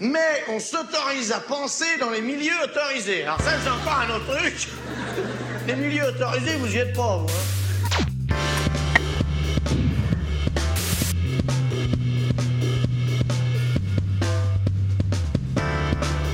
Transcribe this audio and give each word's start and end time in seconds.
mais 0.00 0.44
on 0.48 0.58
s'autorise 0.58 1.32
à 1.32 1.40
penser 1.40 1.98
dans 2.00 2.10
les 2.10 2.20
milieux 2.20 2.52
autorisés. 2.64 3.22
Alors 3.22 3.40
ça, 3.40 3.52
c'est 3.62 3.70
encore 3.70 4.00
un 4.00 4.16
autre 4.16 4.36
truc. 4.36 4.68
Les 5.66 5.76
milieux 5.76 6.04
autorisés, 6.08 6.56
vous 6.56 6.74
y 6.74 6.76
êtes 6.78 6.94
pas, 6.94 7.16
vous. 7.18 7.26
hein. 7.28 8.04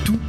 Tout 0.05 0.19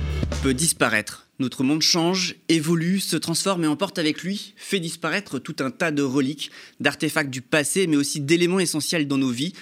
peut 0.42 0.54
disparaître. 0.54 1.26
Notre 1.38 1.64
monde 1.64 1.82
change, 1.82 2.36
évolue, 2.48 3.00
se 3.00 3.16
transforme 3.16 3.64
et 3.64 3.66
emporte 3.66 3.98
avec 3.98 4.22
lui, 4.22 4.54
fait 4.56 4.78
disparaître 4.78 5.38
tout 5.38 5.56
un 5.60 5.70
tas 5.70 5.90
de 5.90 6.02
reliques, 6.02 6.52
d'artefacts 6.78 7.30
du 7.30 7.40
passé, 7.42 7.86
mais 7.86 7.96
aussi 7.96 8.20
d'éléments 8.20 8.60
essentiels 8.60 9.08
dans 9.08 9.18
nos 9.18 9.30
vies, 9.30 9.52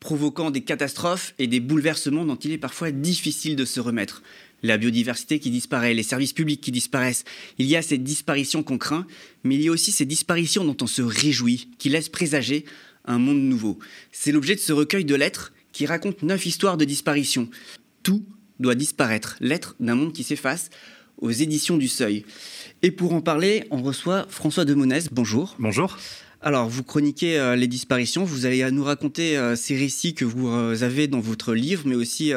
provoquant 0.00 0.50
des 0.50 0.62
catastrophes 0.62 1.34
et 1.38 1.46
des 1.46 1.60
bouleversements 1.60 2.24
dont 2.24 2.36
il 2.36 2.52
est 2.52 2.58
parfois 2.58 2.90
difficile 2.90 3.54
de 3.54 3.64
se 3.64 3.80
remettre. 3.80 4.22
La 4.62 4.78
biodiversité 4.78 5.38
qui 5.38 5.50
disparaît, 5.50 5.94
les 5.94 6.02
services 6.02 6.32
publics 6.32 6.60
qui 6.60 6.72
disparaissent. 6.72 7.24
Il 7.58 7.66
y 7.66 7.76
a 7.76 7.82
ces 7.82 7.98
disparitions 7.98 8.62
qu'on 8.62 8.78
craint, 8.78 9.06
mais 9.44 9.54
il 9.54 9.62
y 9.62 9.68
a 9.68 9.72
aussi 9.72 9.92
ces 9.92 10.04
disparitions 10.04 10.64
dont 10.64 10.76
on 10.82 10.86
se 10.86 11.02
réjouit, 11.02 11.68
qui 11.78 11.88
laissent 11.88 12.08
présager 12.08 12.64
un 13.04 13.18
monde 13.18 13.40
nouveau. 13.40 13.78
C'est 14.12 14.32
l'objet 14.32 14.54
de 14.54 14.60
ce 14.60 14.72
recueil 14.72 15.04
de 15.04 15.14
lettres 15.14 15.52
qui 15.72 15.86
raconte 15.86 16.22
neuf 16.22 16.44
histoires 16.46 16.76
de 16.76 16.84
disparition. 16.84 17.48
Tout 18.02 18.24
doit 18.58 18.74
disparaître, 18.74 19.36
lettre 19.40 19.76
d'un 19.80 19.94
monde 19.94 20.12
qui 20.12 20.24
s'efface, 20.24 20.70
aux 21.18 21.30
éditions 21.30 21.76
du 21.76 21.88
Seuil. 21.88 22.24
Et 22.82 22.90
pour 22.90 23.12
en 23.12 23.20
parler, 23.20 23.64
on 23.70 23.82
reçoit 23.82 24.26
François 24.28 24.64
de 24.64 24.74
Monès. 24.74 25.08
Bonjour. 25.12 25.56
Bonjour. 25.58 25.98
Alors, 26.42 26.70
vous 26.70 26.82
chroniquez 26.82 27.38
euh, 27.38 27.54
les 27.54 27.66
disparitions, 27.66 28.24
vous 28.24 28.46
allez 28.46 28.70
nous 28.70 28.82
raconter 28.82 29.36
euh, 29.36 29.56
ces 29.56 29.76
récits 29.76 30.14
que 30.14 30.24
vous 30.24 30.48
euh, 30.48 30.82
avez 30.82 31.06
dans 31.06 31.20
votre 31.20 31.52
livre, 31.52 31.82
mais 31.84 31.94
aussi 31.94 32.32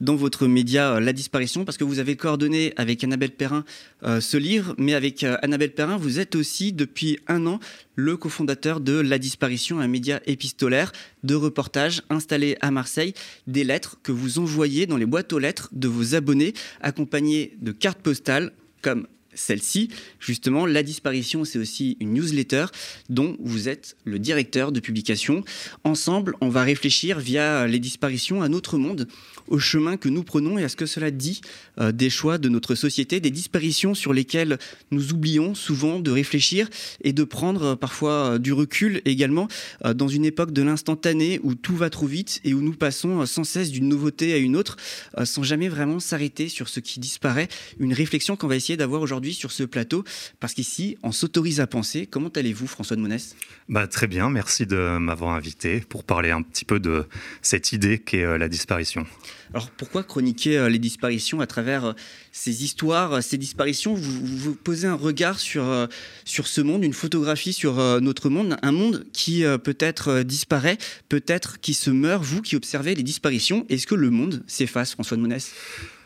dans 0.00 0.16
votre 0.16 0.48
média 0.48 0.98
La 0.98 1.12
disparition, 1.12 1.64
parce 1.64 1.78
que 1.78 1.84
vous 1.84 2.00
avez 2.00 2.16
coordonné 2.16 2.72
avec 2.76 3.04
Annabelle 3.04 3.30
Perrin 3.30 3.64
ce 4.02 4.36
livre, 4.36 4.74
mais 4.76 4.92
avec 4.92 5.22
Annabelle 5.22 5.72
Perrin, 5.72 5.96
vous 5.96 6.18
êtes 6.18 6.34
aussi 6.34 6.72
depuis 6.72 7.18
un 7.28 7.46
an 7.46 7.60
le 7.94 8.16
cofondateur 8.16 8.80
de 8.80 8.98
La 8.98 9.18
disparition, 9.18 9.78
un 9.78 9.86
média 9.86 10.20
épistolaire 10.26 10.90
de 11.22 11.36
reportages 11.36 12.02
installé 12.10 12.56
à 12.60 12.72
Marseille, 12.72 13.14
des 13.46 13.62
lettres 13.62 13.98
que 14.02 14.12
vous 14.12 14.40
envoyez 14.40 14.86
dans 14.86 14.96
les 14.96 15.06
boîtes 15.06 15.32
aux 15.32 15.38
lettres 15.38 15.68
de 15.72 15.86
vos 15.86 16.16
abonnés, 16.16 16.54
accompagnées 16.80 17.56
de 17.62 17.70
cartes 17.70 18.00
postales 18.00 18.52
comme 18.82 19.06
celle-ci. 19.34 19.88
Justement, 20.20 20.66
La 20.66 20.82
disparition, 20.82 21.44
c'est 21.44 21.58
aussi 21.58 21.96
une 22.00 22.14
newsletter 22.14 22.66
dont 23.08 23.36
vous 23.40 23.68
êtes 23.68 23.96
le 24.04 24.18
directeur 24.18 24.72
de 24.72 24.80
publication. 24.80 25.44
Ensemble, 25.84 26.34
on 26.40 26.48
va 26.48 26.62
réfléchir 26.62 27.18
via 27.18 27.66
les 27.66 27.78
disparitions 27.78 28.42
à 28.42 28.48
notre 28.48 28.78
monde, 28.78 29.08
au 29.48 29.58
chemin 29.58 29.96
que 29.96 30.08
nous 30.08 30.22
prenons 30.22 30.58
et 30.58 30.64
à 30.64 30.68
ce 30.68 30.76
que 30.76 30.86
cela 30.86 31.10
dit 31.10 31.40
euh, 31.78 31.92
des 31.92 32.10
choix 32.10 32.38
de 32.38 32.48
notre 32.48 32.74
société, 32.74 33.20
des 33.20 33.30
disparitions 33.30 33.94
sur 33.94 34.12
lesquelles 34.12 34.58
nous 34.90 35.12
oublions 35.12 35.54
souvent 35.54 36.00
de 36.00 36.10
réfléchir 36.10 36.68
et 37.02 37.12
de 37.12 37.24
prendre 37.24 37.62
euh, 37.62 37.76
parfois 37.76 38.34
euh, 38.34 38.38
du 38.38 38.52
recul 38.52 39.02
également 39.04 39.48
dans 39.94 40.08
une 40.08 40.24
époque 40.24 40.52
de 40.52 40.62
l'instantané 40.62 41.40
où 41.42 41.54
tout 41.54 41.76
va 41.76 41.90
trop 41.90 42.06
vite 42.06 42.40
et 42.44 42.54
où 42.54 42.60
nous 42.60 42.72
passons 42.72 43.26
sans 43.26 43.44
cesse 43.44 43.70
d'une 43.70 43.88
nouveauté 43.88 44.32
à 44.32 44.36
une 44.36 44.56
autre 44.56 44.76
sans 45.24 45.42
jamais 45.42 45.68
vraiment 45.68 46.00
s'arrêter 46.00 46.48
sur 46.48 46.68
ce 46.68 46.80
qui 46.80 47.00
disparaît. 47.00 47.48
Une 47.78 47.92
réflexion 47.92 48.36
qu'on 48.36 48.46
va 48.46 48.56
essayer 48.56 48.76
d'avoir 48.76 49.02
aujourd'hui 49.02 49.34
sur 49.34 49.52
ce 49.52 49.62
plateau 49.62 50.04
parce 50.40 50.54
qu'ici, 50.54 50.96
on 51.02 51.12
s'autorise 51.12 51.60
à 51.60 51.66
penser. 51.66 52.06
Comment 52.06 52.28
allez-vous, 52.28 52.66
François 52.66 52.96
de 52.96 53.02
Monès? 53.02 53.36
Bah, 53.68 53.86
très 53.86 54.06
bien, 54.06 54.30
merci 54.30 54.66
de 54.66 54.98
m'avoir 54.98 55.34
invité 55.34 55.80
pour 55.80 56.04
parler 56.04 56.30
un 56.30 56.42
petit 56.42 56.64
peu 56.64 56.80
de 56.80 57.06
cette 57.42 57.72
idée 57.72 57.98
qu'est 57.98 58.38
la 58.38 58.48
disparition. 58.48 59.06
Alors 59.52 59.70
pourquoi 59.70 60.02
chroniquer 60.02 60.58
euh, 60.58 60.68
les 60.68 60.78
disparitions 60.78 61.40
à 61.40 61.46
travers 61.46 61.84
euh, 61.84 61.92
ces 62.36 62.64
histoires, 62.64 63.22
ces 63.22 63.38
disparitions 63.38 63.94
vous, 63.94 64.56
posez 64.56 64.88
un 64.88 64.96
regard 64.96 65.38
sur, 65.38 65.62
euh, 65.64 65.86
sur 66.24 66.48
ce 66.48 66.60
monde, 66.60 66.82
une 66.82 66.92
photographie 66.92 67.52
sur 67.52 67.78
euh, 67.78 68.00
notre 68.00 68.28
monde, 68.28 68.56
un 68.60 68.72
monde 68.72 69.06
qui 69.12 69.44
euh, 69.44 69.56
peut-être 69.56 70.22
disparaît, 70.22 70.76
peut-être 71.08 71.60
qui 71.60 71.74
se 71.74 71.90
meurt. 71.90 72.24
Vous 72.24 72.42
qui 72.42 72.56
observez 72.56 72.96
les 72.96 73.04
disparitions, 73.04 73.64
est-ce 73.68 73.86
que 73.86 73.94
le 73.94 74.10
monde 74.10 74.42
s'efface, 74.48 74.92
François 74.94 75.16
de 75.16 75.22
Monès 75.22 75.52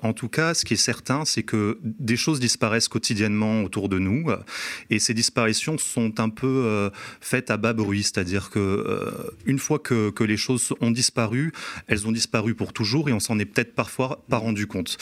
En 0.03 0.13
tout 0.13 0.29
cas, 0.29 0.53
ce 0.53 0.67
qui 0.67 0.75
est 0.75 0.77
certain, 0.77 1.25
c'est 1.25 1.45
que 1.45 1.79
des 1.83 2.19
choses 2.19 2.41
disparaissent 2.41 2.89
quotidiennement 2.89 3.63
autour 3.63 3.89
de 3.89 3.99
nous, 3.99 4.27
et 4.91 4.99
ces 4.99 5.15
disparitions 5.15 5.79
sont 5.79 6.21
un 6.21 6.29
peu 6.29 6.91
faites 7.21 7.51
à 7.51 7.57
bas 7.57 7.73
bruit, 7.73 8.03
c'est-à-dire 8.03 8.51
que 8.51 9.11
une 9.47 9.59
fois 9.59 9.79
que, 9.79 10.11
que 10.11 10.25
les 10.25 10.37
choses 10.37 10.75
ont 10.81 10.91
disparu, 10.91 11.53
elles 11.87 12.07
ont 12.07 12.13
disparu 12.13 12.55
pour 12.55 12.73
toujours, 12.73 13.09
et 13.09 13.13
on 13.13 13.21
s'en 13.21 13.39
est 13.39 13.47
peut-être 13.47 13.75
parfois 13.75 14.25
pas 14.29 14.39
rendu 14.39 14.67
compte. 14.67 14.99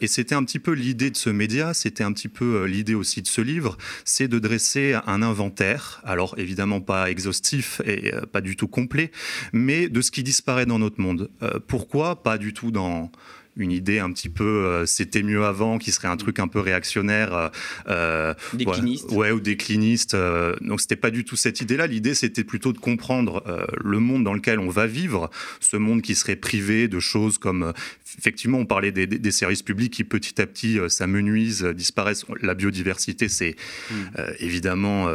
Et 0.00 0.06
c'était 0.06 0.34
un 0.34 0.44
petit 0.44 0.61
peu 0.62 0.72
l'idée 0.72 1.10
de 1.10 1.16
ce 1.16 1.28
média, 1.30 1.74
c'était 1.74 2.04
un 2.04 2.12
petit 2.12 2.28
peu 2.28 2.62
euh, 2.62 2.64
l'idée 2.66 2.94
aussi 2.94 3.20
de 3.20 3.26
ce 3.26 3.40
livre, 3.40 3.76
c'est 4.04 4.28
de 4.28 4.38
dresser 4.38 4.96
un 5.06 5.22
inventaire, 5.22 6.00
alors 6.04 6.34
évidemment 6.38 6.80
pas 6.80 7.10
exhaustif 7.10 7.82
et 7.84 8.14
euh, 8.14 8.22
pas 8.22 8.40
du 8.40 8.56
tout 8.56 8.68
complet, 8.68 9.10
mais 9.52 9.88
de 9.88 10.00
ce 10.00 10.10
qui 10.10 10.22
disparaît 10.22 10.66
dans 10.66 10.78
notre 10.78 11.00
monde. 11.00 11.30
Euh, 11.42 11.58
pourquoi? 11.66 12.22
Pas 12.22 12.38
du 12.38 12.54
tout 12.54 12.70
dans 12.70 13.10
une 13.56 13.70
idée 13.70 13.98
un 13.98 14.10
petit 14.12 14.28
peu 14.30 14.44
euh, 14.44 14.86
c'était 14.86 15.22
mieux 15.22 15.44
avant 15.44 15.76
qui 15.78 15.92
serait 15.92 16.08
un 16.08 16.16
truc 16.16 16.38
un 16.38 16.48
peu 16.48 16.58
réactionnaire 16.60 17.34
euh, 17.34 17.48
euh, 17.88 18.34
Décliniste. 18.54 19.10
ouais, 19.10 19.16
ouais, 19.16 19.30
ou 19.32 19.40
décliniste 19.40 20.14
euh, 20.14 20.56
donc 20.62 20.80
c'était 20.80 20.96
pas 20.96 21.10
du 21.10 21.24
tout 21.24 21.36
cette 21.36 21.60
idée 21.60 21.76
là 21.76 21.86
l'idée 21.86 22.14
c'était 22.14 22.44
plutôt 22.44 22.72
de 22.72 22.78
comprendre 22.78 23.42
le 23.84 23.98
monde 23.98 24.24
dans 24.24 24.32
lequel 24.34 24.58
on 24.58 24.70
va 24.70 24.86
vivre 24.86 25.30
ce 25.60 25.76
monde 25.76 26.00
qui 26.00 26.14
serait 26.14 26.36
privé 26.36 26.88
de 26.88 26.98
choses 26.98 27.36
comme 27.38 27.72
effectivement 28.18 28.58
on 28.58 28.66
parlait 28.66 28.90
des, 28.92 29.06
des- 29.06 29.18
des 29.18 29.30
services 29.32 29.62
publics 29.62 29.92
qui 29.92 30.04
petit 30.04 30.40
à 30.40 30.46
petit 30.46 30.78
s'amenuisent 30.88 31.64
disparaissent 31.64 32.24
la 32.40 32.54
biodiversité 32.54 33.28
c'est 33.28 33.56
Mm. 33.90 33.94
euh, 34.18 34.32
évidemment 34.38 35.08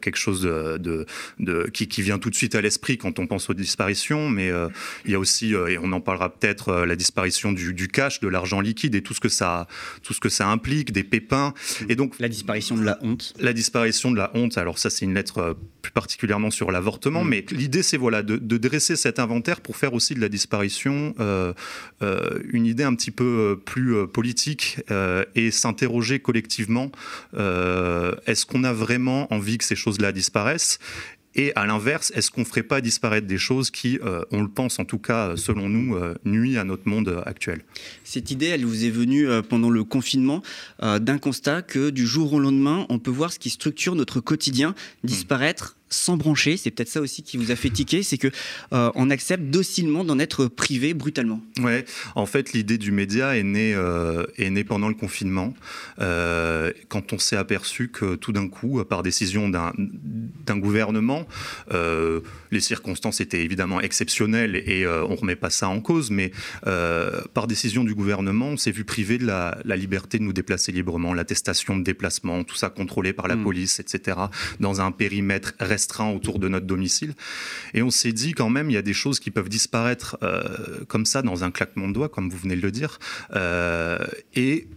quelque 0.00 0.16
chose 0.16 0.42
de, 0.42 0.78
de, 0.78 1.06
de- 1.40 1.68
qui, 1.72 1.88
qui 1.88 2.02
vient 2.02 2.18
tout 2.18 2.30
de 2.30 2.34
suite 2.34 2.54
à 2.54 2.60
l'esprit 2.60 2.96
quand 2.98 3.18
on 3.18 3.26
pense 3.26 3.50
aux 3.50 3.54
disparitions, 3.54 4.28
mais 4.30 4.50
il 5.04 5.10
y 5.10 5.14
a 5.14 5.18
aussi, 5.18 5.52
et 5.52 5.78
on 5.78 5.92
en 5.92 6.00
parlera 6.00 6.30
peut-être, 6.32 6.84
la 6.84 6.96
disparition 6.96 7.52
du, 7.52 7.74
du 7.74 7.81
cash, 7.88 8.20
de 8.20 8.28
l'argent 8.28 8.60
liquide 8.60 8.94
et 8.94 9.02
tout 9.02 9.14
ce 9.14 9.20
que 9.20 9.28
ça, 9.28 9.66
tout 10.02 10.14
ce 10.14 10.20
que 10.20 10.28
ça 10.28 10.48
implique, 10.48 10.92
des 10.92 11.04
pépins. 11.04 11.54
Et 11.88 11.96
donc 11.96 12.14
La 12.18 12.28
disparition 12.28 12.76
de 12.76 12.84
la 12.84 12.98
honte. 13.02 13.34
la 13.38 13.52
disparition 13.52 14.10
de 14.10 14.16
la 14.16 14.30
honte, 14.34 14.58
alors 14.58 14.78
ça 14.78 14.90
c'est 14.90 15.04
une 15.04 15.14
lettre 15.14 15.38
euh, 15.38 15.54
plus 15.82 15.92
particulièrement 15.92 16.50
sur 16.50 16.70
l'avortement, 16.70 17.24
Mm. 17.24 17.28
mais 17.28 17.44
l'idée 17.50 17.82
c'est 17.82 17.96
voilà 17.96 18.22
de, 18.22 18.36
de 18.36 18.56
dresser 18.56 18.96
cet 18.96 19.18
inventaire 19.18 19.60
pour 19.60 19.76
faire 19.76 19.92
aussi 19.94 20.14
de 20.14 20.20
la 20.20 20.28
disparition 20.28 21.14
euh, 21.20 21.52
euh, 22.02 22.38
une 22.50 22.66
idée 22.66 22.84
un 22.84 22.94
petit 22.94 23.10
peu 23.10 23.60
plus 23.64 24.06
politique 24.06 24.80
euh, 24.90 25.24
et 25.34 25.50
s'interroger 25.50 26.20
collectivement 26.20 26.90
est-ce 28.26 28.46
qu'on 28.46 28.64
a 28.64 28.72
vraiment 28.72 29.32
envie 29.32 29.58
que 29.58 29.64
ces 29.64 29.74
choses-là 29.76 30.12
disparaissent? 30.12 30.78
Et 31.34 31.52
à 31.56 31.66
l'inverse, 31.66 32.12
est-ce 32.14 32.30
qu'on 32.30 32.42
ne 32.42 32.46
ferait 32.46 32.62
pas 32.62 32.80
disparaître 32.80 33.26
des 33.26 33.38
choses 33.38 33.70
qui, 33.70 33.98
euh, 34.04 34.22
on 34.30 34.42
le 34.42 34.48
pense 34.48 34.78
en 34.78 34.84
tout 34.84 34.98
cas, 34.98 35.36
selon 35.36 35.68
nous, 35.68 35.96
euh, 35.96 36.14
nuisent 36.24 36.58
à 36.58 36.64
notre 36.64 36.88
monde 36.88 37.08
euh, 37.08 37.22
actuel? 37.24 37.62
Cette 38.04 38.30
idée, 38.30 38.46
elle 38.46 38.64
vous 38.64 38.84
est 38.84 38.90
venue 38.90 39.28
euh, 39.28 39.42
pendant 39.42 39.70
le 39.70 39.84
confinement 39.84 40.42
euh, 40.82 40.98
d'un 40.98 41.18
constat 41.18 41.62
que 41.62 41.90
du 41.90 42.06
jour 42.06 42.32
au 42.34 42.40
lendemain, 42.40 42.86
on 42.88 42.98
peut 42.98 43.10
voir 43.10 43.32
ce 43.32 43.38
qui 43.38 43.50
structure 43.50 43.94
notre 43.94 44.20
quotidien 44.20 44.74
disparaître 45.04 45.76
sans 45.92 46.16
brancher. 46.16 46.56
C'est 46.56 46.70
peut-être 46.70 46.88
ça 46.88 47.00
aussi 47.00 47.22
qui 47.22 47.36
vous 47.36 47.50
a 47.50 47.56
fait 47.56 47.70
tiquer, 47.70 48.02
c'est 48.02 48.18
que 48.18 48.28
euh, 48.72 48.90
on 48.94 49.10
accepte 49.10 49.44
docilement 49.44 50.04
d'en 50.04 50.18
être 50.18 50.46
privé 50.46 50.94
brutalement. 50.94 51.40
Ouais, 51.60 51.84
en 52.14 52.26
fait, 52.26 52.52
l'idée 52.52 52.78
du 52.78 52.90
média 52.90 53.36
est 53.36 53.42
née, 53.42 53.74
euh, 53.74 54.24
est 54.38 54.50
née 54.50 54.64
pendant 54.64 54.88
le 54.88 54.94
confinement, 54.94 55.54
euh, 56.00 56.72
quand 56.88 57.12
on 57.12 57.18
s'est 57.18 57.36
aperçu 57.36 57.88
que 57.88 58.14
tout 58.14 58.32
d'un 58.32 58.48
coup, 58.48 58.82
par 58.84 59.02
décision 59.02 59.48
d'un 59.48 60.56
gouvernement, 60.58 61.26
euh, 61.72 62.20
les 62.50 62.60
circonstances 62.60 63.20
étaient 63.20 63.42
évidemment 63.44 63.80
exceptionnelles 63.80 64.56
et 64.56 64.84
euh, 64.84 65.04
on 65.04 65.16
remet 65.16 65.36
pas 65.36 65.50
ça 65.50 65.68
en 65.68 65.80
cause, 65.80 66.10
mais 66.10 66.32
euh, 66.66 67.20
par 67.34 67.46
décision 67.46 67.84
du 67.84 67.94
gouvernement, 67.94 68.48
on 68.48 68.56
s'est 68.56 68.70
vu 68.70 68.84
privé 68.84 69.18
de 69.18 69.26
la, 69.26 69.58
la 69.64 69.76
liberté 69.76 70.18
de 70.18 70.24
nous 70.24 70.32
déplacer 70.32 70.72
librement, 70.72 71.12
l'attestation 71.14 71.76
de 71.76 71.82
déplacement, 71.84 72.44
tout 72.44 72.56
ça 72.56 72.70
contrôlé 72.70 73.12
par 73.12 73.28
la 73.28 73.36
Mm. 73.36 73.42
police, 73.42 73.80
etc., 73.80 74.18
dans 74.60 74.80
un 74.80 74.90
périmètre 74.92 75.54
restreint 75.58 75.81
autour 75.90 76.38
de 76.38 76.48
notre 76.48 76.66
domicile. 76.66 77.14
Et 77.74 77.82
on 77.82 77.90
s'est 77.90 78.12
dit 78.12 78.32
quand 78.32 78.50
même, 78.50 78.70
il 78.70 78.74
y 78.74 78.78
a 78.78 78.82
des 78.82 78.94
choses 78.94 79.20
qui 79.20 79.30
peuvent 79.30 79.48
disparaître 79.48 80.16
euh, 80.22 80.84
comme 80.88 81.06
ça 81.06 81.22
dans 81.22 81.44
un 81.44 81.50
claquement 81.50 81.88
de 81.88 81.94
doigts, 81.94 82.08
comme 82.08 82.30
vous 82.30 82.38
venez 82.38 82.56
de 82.56 82.62
le 82.62 82.70
dire. 82.70 82.98
Euh, 83.34 83.98
et 84.34 84.68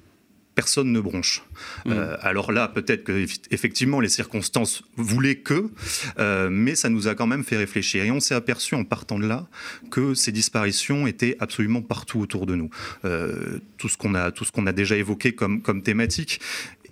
personne 0.56 0.94
ne 0.94 1.02
bronche. 1.02 1.44
Mm. 1.86 1.92
Euh, 1.92 2.16
alors 2.22 2.54
là, 2.54 2.69
peut-être 2.69 3.04
que 3.04 3.12
eff- 3.12 3.42
effectivement 3.52 4.00
les 4.00 4.07
circonstances 4.07 4.84
voulaient 4.96 5.36
que, 5.36 5.69
euh, 6.18 6.50
mais 6.50 6.75
ça 6.75 6.88
nous 6.88 7.08
a 7.10 7.13
quand 7.13 7.28
même 7.28 7.44
fait 7.44 7.58
réfléchir. 7.58 8.06
Et 8.06 8.12
on 8.12 8.22
s'est 8.22 8.36
aperçu 8.36 8.74
en 8.75 8.86
partant 8.86 9.19
de 9.19 9.28
là 9.28 9.48
que 9.92 10.13
ces 10.13 10.31
disparitions 10.31 11.08
étaient 11.08 11.36
absolument 11.42 11.81
partout 11.81 12.22
autour 12.22 12.46
de 12.46 12.56
nous. 12.56 12.69
Euh, 13.04 13.60
tout 13.78 13.90
ce 13.90 13.98
qu'on 13.98 14.16
a, 14.16 14.31
tout 14.31 14.46
ce 14.46 14.54
qu'on 14.54 14.66
a 14.66 14.72
déjà 14.72 14.96
évoqué 14.96 15.36
comme 15.36 15.62
comme 15.62 15.84
thématique. 15.84 16.40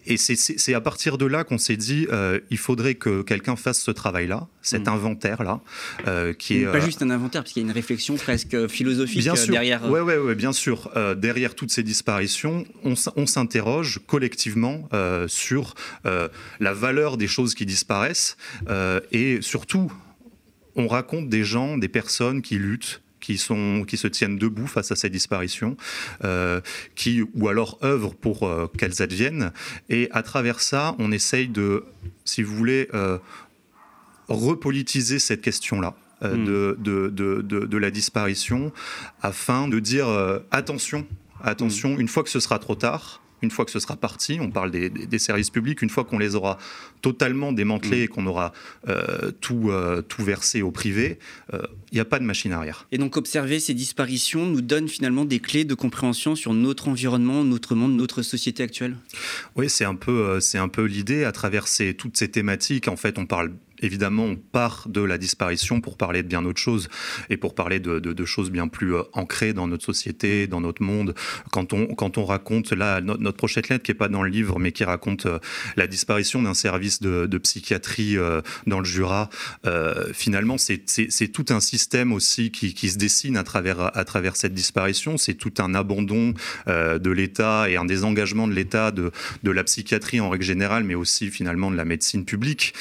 Et 0.05 0.17
c'est 0.17 0.73
à 0.73 0.81
partir 0.81 1.17
de 1.17 1.25
là 1.25 1.43
qu'on 1.43 1.57
s'est 1.57 1.77
dit, 1.77 2.07
euh, 2.11 2.39
il 2.49 2.57
faudrait 2.57 2.95
que 2.95 3.21
quelqu'un 3.21 3.55
fasse 3.55 3.81
ce 3.81 3.91
travail-là, 3.91 4.47
cet 4.61 4.85
mm. 4.85 4.89
inventaire-là, 4.89 5.61
euh, 6.07 6.33
qui 6.33 6.61
est 6.61 6.65
pas 6.65 6.79
juste 6.79 7.01
un 7.01 7.09
inventaire, 7.09 7.43
parce 7.43 7.53
qu'il 7.53 7.63
y 7.63 7.65
a 7.65 7.69
une 7.69 7.73
réflection 7.73 8.15
presque 8.15 8.67
philosophique 8.67 9.21
bien 9.21 9.35
sûr. 9.35 9.51
derrière. 9.51 9.89
Oui, 9.89 9.99
ouais, 9.99 10.17
ouais, 10.17 10.35
bien 10.35 10.53
sûr. 10.53 10.91
derrière 11.17 11.55
toutes 11.55 11.71
ces 11.71 11.83
disparitions, 11.83 12.65
on, 12.83 13.25
s'interroge 13.25 13.99
collectivement 14.05 14.89
sur 15.27 15.75
la 16.03 16.73
valeur 16.73 17.17
des 17.17 17.27
choses 17.27 17.53
qui 17.53 17.65
disparaissent 17.65 18.37
et 19.11 19.39
surtout, 19.41 19.91
on 20.75 20.87
raconte 20.87 21.29
des 21.29 21.43
gens, 21.43 21.77
des 21.77 21.87
personnes 21.87 22.41
qui 22.41 22.55
luttent 22.55 23.02
qui, 23.23 23.37
sont, 23.37 23.85
qui 23.87 23.95
se 23.95 24.07
tiennent 24.07 24.37
debout 24.37 24.67
face 24.67 24.91
à 24.91 24.97
ces 24.97 25.09
disparitions, 25.09 25.77
euh, 26.25 26.59
qui, 26.93 27.23
ou 27.33 27.47
alors 27.47 27.79
œuvrent 27.81 28.15
pour 28.15 28.43
euh, 28.43 28.67
qu'elles 28.77 29.01
adviennent. 29.01 29.53
Et 29.89 30.09
à 30.11 30.23
travers 30.23 30.59
ça, 30.59 30.93
on 30.99 31.09
essaye 31.11 31.47
de, 31.47 31.85
si 32.25 32.43
vous 32.43 32.53
voulez, 32.53 32.89
euh, 32.93 33.17
repolitiser 34.27 35.19
cette 35.19 35.41
question-là. 35.41 35.95
Hmm. 36.21 36.45
De, 36.45 36.77
de, 36.79 37.09
de, 37.09 37.41
de, 37.41 37.77
la 37.77 37.91
disparition 37.91 38.71
afin 39.21 39.67
de 39.67 39.79
dire 39.79 40.07
attention, 40.51 41.05
attention, 41.43 41.95
hmm. 41.95 41.99
une 41.99 42.07
fois 42.07 42.23
que 42.23 42.29
ce 42.29 42.39
sera 42.39 42.59
trop 42.59 42.75
tard, 42.75 43.21
une 43.43 43.51
fois 43.51 43.65
que 43.65 43.71
ce 43.71 43.79
sera 43.79 43.97
parti, 43.97 44.39
on 44.41 44.49
parle 44.49 44.71
des, 44.71 45.19
services 45.19 45.49
publics, 45.49 45.81
une 45.81 45.89
fois 45.89 46.05
qu'on 46.05 46.17
les 46.17 46.33
aura 46.33 46.57
totalement 47.01 47.51
démantelés 47.51 47.99
mm. 47.99 48.03
et 48.03 48.07
qu'on 48.07 48.25
aura 48.25 48.53
euh, 48.87 49.31
tout, 49.41 49.69
euh, 49.69 50.01
tout 50.01 50.23
versé 50.23 50.61
au 50.61 50.71
privé, 50.71 51.19
il 51.51 51.59
euh, 51.59 51.61
n'y 51.91 51.99
a 51.99 52.05
pas 52.05 52.19
de 52.19 52.23
machine 52.23 52.53
arrière. 52.53 52.87
Et 52.91 52.97
donc 52.97 53.17
observer 53.17 53.59
ces 53.59 53.73
disparitions 53.73 54.45
nous 54.45 54.61
donne 54.61 54.87
finalement 54.87 55.25
des 55.25 55.39
clés 55.39 55.65
de 55.65 55.75
compréhension 55.75 56.35
sur 56.35 56.53
notre 56.53 56.87
environnement, 56.87 57.43
notre 57.43 57.75
monde, 57.75 57.95
notre 57.95 58.21
société 58.21 58.63
actuelle? 58.63 58.95
Oui, 59.55 59.69
c'est 59.69 59.85
un 59.85 59.95
peu, 59.95 60.39
c'est 60.39 60.57
un 60.57 60.69
peu 60.69 60.83
l'idée. 60.85 61.25
À 61.25 61.31
travers 61.31 61.65
toutes 61.97 62.17
ces 62.17 62.29
thématiques, 62.29 62.87
en 62.87 62.95
fait, 62.95 63.17
on 63.17 63.25
parle 63.25 63.51
évidemment, 63.83 64.23
on 64.25 64.35
part 64.35 64.87
de 64.87 65.01
la 65.01 65.17
disparition 65.17 65.81
pour 65.81 65.97
parler 65.97 66.23
de 66.23 66.27
bien 66.27 66.45
autre 66.45 66.59
chose 66.59 66.89
et 67.29 67.37
pour 67.37 67.55
parler 67.55 67.79
de, 67.79 68.25
choses 68.25 68.51
bien 68.51 68.67
plus 68.69 68.95
euh, 68.95 69.03
ancrées 69.11 69.53
dans 69.53 69.67
notre 69.67 69.83
société, 69.83 70.47
dans 70.47 70.61
notre 70.61 70.81
monde. 70.81 71.13
Quand 71.51 71.73
on, 71.73 72.25
raconte, 72.25 72.71
là, 72.71 73.01
notre, 73.01 73.37
prochaine 73.37 73.63
lettre 73.69 73.83
qui 73.83 73.91
n'est 73.91 73.97
pas 73.97 74.07
dans 74.07 74.23
le 74.23 74.29
livre, 74.29 74.59
mais 74.59 74.71
qui 74.71 74.83
raconte 74.83 75.25
euh, 75.25 75.39
la 75.75 75.87
disparition 75.87 76.41
d'un 76.41 76.53
service 76.53 77.01
de, 77.01 77.37
psychiatrie 77.37 78.17
euh, 78.17 78.41
dans 78.67 78.79
le 78.79 78.85
Jura, 78.85 79.29
finalement, 80.13 80.57
c'est 80.57 81.27
tout 81.33 81.45
un 81.49 81.59
système 81.59 82.13
aussi 82.13 82.51
qui, 82.51 82.89
se 82.89 82.97
dessine 82.97 83.35
à 83.37 83.43
travers, 83.43 84.35
cette 84.35 84.53
disparition. 84.53 85.17
C'est 85.17 85.33
tout 85.33 85.53
un 85.59 85.75
abandon 85.75 86.33
de 86.67 87.11
l'État 87.11 87.69
et 87.69 87.75
un 87.75 87.85
désengagement 87.85 88.47
de 88.47 88.53
l'État 88.53 88.91
de 88.91 89.11
la 89.43 89.63
psychiatrie 89.63 90.21
en 90.21 90.29
règle 90.29 90.45
générale, 90.45 90.83
mais 90.83 90.95
aussi 90.95 91.29
finalement 91.29 91.71
de 91.71 91.75
la 91.75 91.85
médecine 91.85 92.23
publique. 92.25 92.73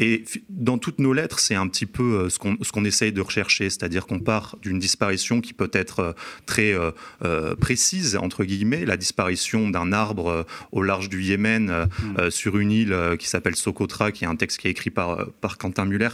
Et 0.00 0.24
dans 0.48 0.78
toutes 0.78 0.98
nos 0.98 1.12
lettres, 1.12 1.38
c'est 1.38 1.54
un 1.54 1.68
petit 1.68 1.84
peu 1.84 2.02
euh, 2.02 2.30
ce 2.30 2.38
qu'on 2.38 2.56
ce 2.62 2.72
qu'on 2.72 2.86
essaye 2.86 3.12
de 3.12 3.20
rechercher, 3.20 3.68
c'est-à-dire 3.68 4.06
qu'on 4.06 4.18
part 4.18 4.56
d'une 4.62 4.78
disparition 4.78 5.42
qui 5.42 5.52
peut 5.52 5.70
être 5.74 6.00
euh, 6.00 6.12
très 6.46 6.72
euh, 6.72 7.54
précise, 7.56 8.16
entre 8.16 8.44
guillemets, 8.44 8.86
la 8.86 8.96
disparition 8.96 9.68
d'un 9.68 9.92
arbre 9.92 10.46
au 10.72 10.82
large 10.82 11.10
du 11.10 11.22
Yémen 11.22 11.86
mm. 12.16 12.30
sur 12.30 12.56
une 12.56 12.72
île 12.72 12.96
qui 13.18 13.28
s'appelle 13.28 13.56
Socotra, 13.56 14.10
qui 14.10 14.24
est 14.24 14.26
un 14.26 14.36
texte 14.36 14.58
qui 14.58 14.68
est 14.68 14.70
écrit 14.70 14.90
par, 14.90 15.26
par 15.40 15.58
Quentin 15.58 15.84
Muller 15.84 16.08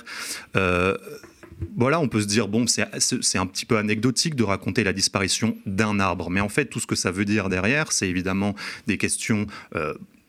voilà, 1.74 2.00
on 2.00 2.08
peut 2.08 2.20
se 2.20 2.26
dire, 2.26 2.48
bon, 2.48 2.66
c'est 2.66 3.38
un 3.38 3.46
petit 3.46 3.64
peu 3.64 3.78
anecdotique 3.78 4.34
de 4.34 4.44
raconter 4.44 4.84
la 4.84 4.92
disparition 4.92 5.56
d'un 5.64 6.00
arbre. 6.00 6.28
Mais 6.28 6.40
en 6.40 6.50
fait, 6.50 6.66
tout 6.66 6.80
ce 6.80 6.86
que 6.86 6.94
ça 6.96 7.10
veut 7.10 7.24
dire 7.24 7.48
derrière, 7.48 7.92
c'est 7.92 8.08
évidemment 8.08 8.54
des 8.86 8.98
questions 8.98 9.46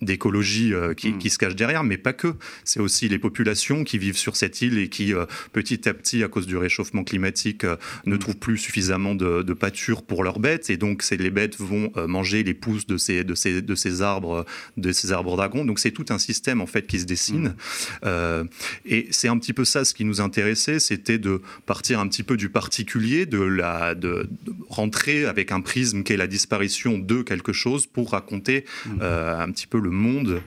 d'écologie 0.02 0.74
euh, 0.74 0.92
mm. 0.92 1.18
qui, 1.18 1.30
se 1.30 1.38
cache 1.38 1.56
derrière, 1.56 1.84
mais 1.84 1.98
pas 1.98 2.14
que. 2.14 2.36
C'est 2.64 2.80
aussi 2.80 3.10
les 3.10 3.20
populations 3.20 3.84
qui 3.84 3.98
vivent 3.98 4.18
sur 4.18 4.36
cette 4.36 4.62
île 4.62 4.78
et 4.78 4.90
qui, 4.90 5.14
euh, 5.14 5.26
petit 5.54 5.90
à 5.90 5.94
petit, 5.94 6.24
à 6.24 6.28
cause 6.28 6.46
du 6.46 6.58
réchauffement 6.58 7.04
climatique, 7.04 7.64
euh, 7.64 7.78
ne 8.06 8.16
mm. 8.16 8.20
trouvent 8.20 8.38
plus 8.38 8.58
suffisamment 8.58 9.16
de, 9.16 9.44
pâture 9.58 10.04
pour 10.04 10.24
leurs 10.24 10.40
bêtes. 10.40 10.70
Et 10.70 10.78
donc, 10.78 11.04
les 11.10 11.32
bêtes 11.32 11.58
vont 11.58 11.92
manger 12.08 12.44
les 12.44 12.54
pousses 12.54 12.86
de 12.86 12.98
ces, 12.98 13.24
de 13.24 13.34
ces, 13.34 13.64
de 13.64 13.76
ces 13.76 14.04
arbres, 14.04 14.46
de 14.76 14.92
ces 14.92 15.12
arbres 15.12 15.36
dragons. 15.36 15.66
Donc, 15.66 15.80
c'est 15.80 15.90
tout 15.90 16.06
un 16.10 16.20
système, 16.20 16.62
en 16.62 16.68
fait, 16.68 16.86
qui 16.86 17.00
se 17.00 17.06
dessine. 17.06 17.56
Mm. 18.04 18.48
et 18.86 19.08
c'est 19.10 19.28
un 19.28 19.38
petit 19.40 19.54
peu 19.54 19.66
ça 19.66 19.84
ce 19.84 19.96
qui 19.96 20.06
nous 20.06 20.22
intéressait, 20.22 20.80
c'était 20.80 21.18
de 21.18 21.42
partir 21.66 22.00
un 22.00 22.08
petit 22.08 22.22
peu 22.22 22.38
du 22.38 22.50
particulier, 22.50 23.26
de, 23.26 23.42
la, 23.42 23.96
de, 23.96 24.30
rentrer 24.70 25.26
avec 25.26 25.52
un 25.52 25.62
prisme 25.62 26.04
qui 26.04 26.14
est 26.14 26.18
la 26.18 26.28
disparition 26.28 27.00
de 27.00 27.24
quelque 27.24 27.54
chose 27.54 27.88
pour 27.88 28.12
raconter 28.12 28.66
un 29.02 29.52
petit 29.52 29.66
peu 29.66 29.80
le 29.80 29.87
le 29.88 29.94
monde 29.94 30.42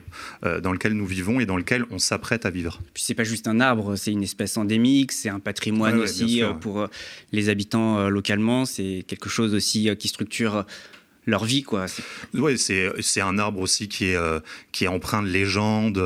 euh, 0.45 0.61
dans 0.61 0.71
lequel 0.71 0.93
nous 0.93 1.05
vivons 1.05 1.39
et 1.39 1.45
dans 1.45 1.57
lequel 1.57 1.85
on 1.91 1.99
s'apprête 1.99 2.45
à 2.45 2.49
vivre. 2.49 2.79
Puis 2.93 3.03
c'est 3.03 3.15
pas 3.15 3.23
juste 3.23 3.47
un 3.47 3.59
arbre, 3.59 3.95
c'est 3.95 4.11
une 4.11 4.23
espèce 4.23 4.55
endémique, 4.57 5.11
c'est 5.11 5.29
un 5.29 5.39
patrimoine 5.39 5.99
aussi 5.99 6.43
euh, 6.43 6.53
pour 6.53 6.81
euh, 6.81 6.87
les 7.31 7.49
habitants 7.49 8.09
localement, 8.09 8.65
c'est 8.65 9.03
quelque 9.07 9.29
chose 9.29 9.53
aussi 9.53 9.89
qui 9.97 10.07
structure 10.07 10.65
leur 11.27 11.45
vie 11.45 11.63
quoi. 11.63 11.85
Oui, 12.33 12.57
c'est 12.57 13.21
un 13.21 13.37
arbre 13.37 13.59
aussi 13.59 13.87
qui 13.87 14.05
est 14.05 14.15
euh, 14.15 14.39
qui 14.71 14.85
est 14.85 14.87
empreint 14.87 15.21
de 15.21 15.27
légende. 15.27 15.97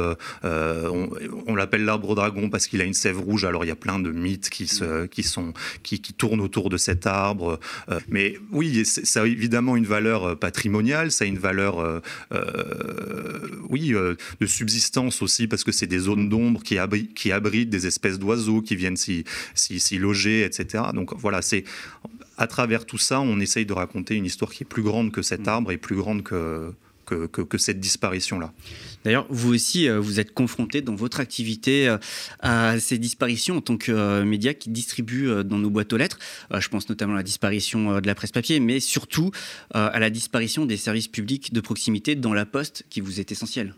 Euh, 0.43 1.07
on, 1.47 1.55
l'appelle 1.55 1.85
l'arbre 1.85 2.15
dragon 2.15 2.49
parce 2.49 2.67
qu'il 2.67 2.81
a 2.81 2.83
une 2.83 2.93
sève 2.93 3.19
rouge. 3.19 3.45
Alors 3.45 3.63
il 3.63 3.67
y 3.67 3.71
a 3.71 3.77
plein 3.77 3.99
de 3.99 4.11
mythes 4.11 4.49
qui 4.49 4.67
se 4.67 5.05
qui 5.05 5.23
sont 5.23 5.53
qui, 5.83 6.01
qui 6.01 6.13
tournent 6.13 6.41
autour 6.41 6.69
de 6.69 6.77
cet 6.77 7.07
arbre. 7.07 7.59
Euh, 7.89 7.99
mais 8.09 8.37
oui, 8.51 8.85
ça 8.85 9.21
a 9.21 9.25
évidemment 9.25 9.77
une 9.77 9.85
valeur 9.85 10.37
patrimoniale, 10.37 11.11
ça 11.11 11.23
a 11.23 11.27
une 11.27 11.39
valeur 11.39 12.01
oui 13.69 13.93
de 13.93 14.45
subsistance 14.45 15.21
aussi 15.21 15.47
parce 15.47 15.63
que 15.63 15.71
c'est 15.71 15.87
des 15.87 15.99
zones 15.99 16.27
d'ombre 16.27 16.61
qui 16.61 16.77
abritent 16.77 17.13
qui 17.13 17.31
abritent 17.31 17.69
des 17.69 17.87
espèces 17.87 18.19
d'oiseaux 18.19 18.61
qui 18.61 18.75
viennent 18.75 18.97
s'y 18.97 19.97
loger, 19.97 20.43
etc. 20.43 20.83
Donc 20.93 21.13
voilà, 21.17 21.41
c'est 21.41 21.63
à 22.37 22.47
travers 22.47 22.85
tout 22.85 22.97
ça, 22.97 23.19
on 23.19 23.39
essaye 23.39 23.65
de 23.65 23.73
raconter 23.73 24.15
une 24.15 24.25
histoire 24.25 24.51
qui 24.51 24.63
est 24.63 24.67
plus 24.67 24.83
grande 24.83 25.11
que 25.11 25.21
cet 25.21 25.41
mm. 25.41 25.49
arbre 25.49 25.71
et 25.71 25.77
plus 25.77 25.95
grande 25.95 26.23
que, 26.23 26.73
que, 27.05 27.57
cette 27.57 27.79
disparition-là. 27.79 28.51
D'ailleurs, 29.03 29.27
vous 29.29 29.53
aussi, 29.53 29.87
euh, 29.87 29.99
vous 29.99 30.19
êtes 30.19 30.33
confronté 30.33 30.81
dans 30.81 30.95
votre 30.95 31.19
activité 31.19 31.87
euh, 31.87 31.97
à 32.39 32.79
ces 32.79 32.97
disparitions 32.97 33.57
en 33.57 33.61
tant 33.61 33.77
que 33.77 33.91
euh, 33.91 34.25
média 34.25 34.53
qui 34.53 34.69
distribue 34.69 35.43
dans 35.43 35.57
nos 35.57 35.69
boîtes 35.69 35.93
aux 35.93 35.97
lettres. 35.97 36.19
Je 36.51 36.67
pense 36.67 36.89
notamment 36.89 37.13
à 37.13 37.17
la 37.17 37.23
disparition 37.23 37.99
de 38.01 38.07
la 38.07 38.15
presse 38.15 38.31
papier, 38.31 38.59
mais 38.59 38.79
surtout 38.79 39.31
à 39.71 39.99
la 39.99 40.09
disparition 40.09 40.65
des 40.65 40.77
services 40.77 41.07
publics 41.07 41.53
de 41.53 41.61
proximité 41.61 42.15
dans 42.15 42.33
la 42.33 42.45
poste 42.45 42.85
qui 42.89 43.01
vous 43.01 43.19
est 43.19 43.31
essentielle. 43.31 43.75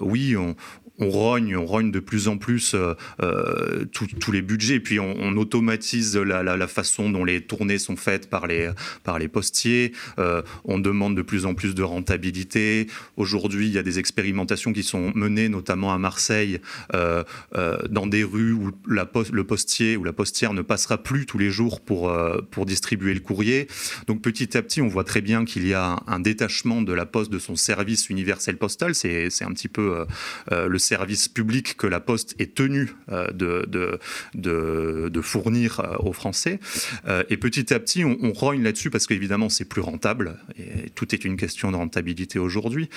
oui, 0.00 0.36
on, 0.36 0.56
on 1.00 1.08
rogne, 1.10 1.56
on 1.56 1.64
rogne 1.64 1.90
de 1.90 1.98
plus 1.98 2.28
en 2.28 2.36
plus 2.36 2.74
euh, 2.74 2.94
euh, 3.22 3.84
tous 3.92 4.32
les 4.32 4.42
budgets, 4.42 4.80
puis 4.80 5.00
on, 5.00 5.36
automatise 5.36 6.16
la, 6.16 6.66
façon 6.66 7.08
dont 7.08 7.24
les 7.24 7.40
tournées 7.40 7.78
sont 7.78 7.96
faites 7.96 8.28
par 8.28 8.46
les, 8.46 8.70
par 9.04 9.18
les 9.18 9.28
postiers, 9.28 9.92
euh, 10.18 10.42
on 10.64 10.78
demande 10.78 11.16
de 11.16 11.22
plus 11.22 11.46
en 11.46 11.54
plus 11.54 11.74
de 11.74 11.82
rentabilité. 11.82 12.86
Aujourd'hui, 13.16 13.66
il 13.68 13.72
y 13.72 13.78
a 13.78 13.82
des 13.82 13.98
expérimentations 13.98 14.72
qui 14.72 14.82
sont 14.82 15.12
menées, 15.14 15.48
notamment 15.48 15.92
à 15.92 15.98
Marseille, 15.98 16.60
dans 16.92 18.06
des 18.06 18.24
rues 18.24 18.52
où 18.52 18.70
le 18.86 19.44
postier 19.44 19.96
ou 19.96 20.04
la 20.04 20.12
postière 20.12 20.52
ne 20.52 20.62
passera 20.62 20.98
plus 20.98 21.24
tous 21.24 21.38
les 21.38 21.50
jours 21.50 21.80
pour, 21.80 22.12
pour 22.50 22.66
distribuer 22.66 23.14
le 23.14 23.20
courrier. 23.20 23.68
Donc 24.06 24.20
petit 24.20 24.56
à 24.56 24.62
petit, 24.62 24.82
on 24.82 24.88
voit 24.88 25.04
très 25.04 25.22
bien 25.22 25.44
qu'il 25.44 25.66
y 25.66 25.74
a 25.74 25.96
un, 26.06 26.20
détachement 26.20 26.82
de 26.82 26.92
la 26.92 27.06
poste 27.06 27.32
de 27.32 27.38
son 27.38 27.56
service 27.56 28.10
universel 28.10 28.58
postal. 28.58 28.94
C'est 28.94 29.42
un 29.42 29.52
petit 29.52 29.68
peu 29.68 30.04
le 30.50 30.78
service 30.90 31.28
public 31.28 31.76
que 31.76 31.86
la 31.86 32.00
Poste 32.00 32.34
est 32.40 32.52
tenue 32.54 32.88
euh, 33.12 33.30
de, 33.30 33.64
de, 34.34 35.08
de, 35.08 35.20
fournir 35.20 35.78
euh, 35.78 35.94
aux 36.00 36.12
Français. 36.12 36.58
Euh, 37.06 37.22
et 37.30 37.36
petit 37.36 37.72
à 37.72 37.78
petit, 37.78 38.04
on, 38.04 38.18
on 38.22 38.32
rogne 38.32 38.64
là-dessus 38.64 38.90
parce 38.90 39.06
qu'évidemment, 39.06 39.48
c'est 39.48 39.66
plus 39.66 39.82
rentable. 39.82 40.36
Et 40.58 40.90
tout 40.90 41.14
est 41.14 41.24
une 41.24 41.36
question 41.36 41.70
de 41.70 41.76
rentabilité 41.76 42.38
aujourd'hui. 42.40 42.88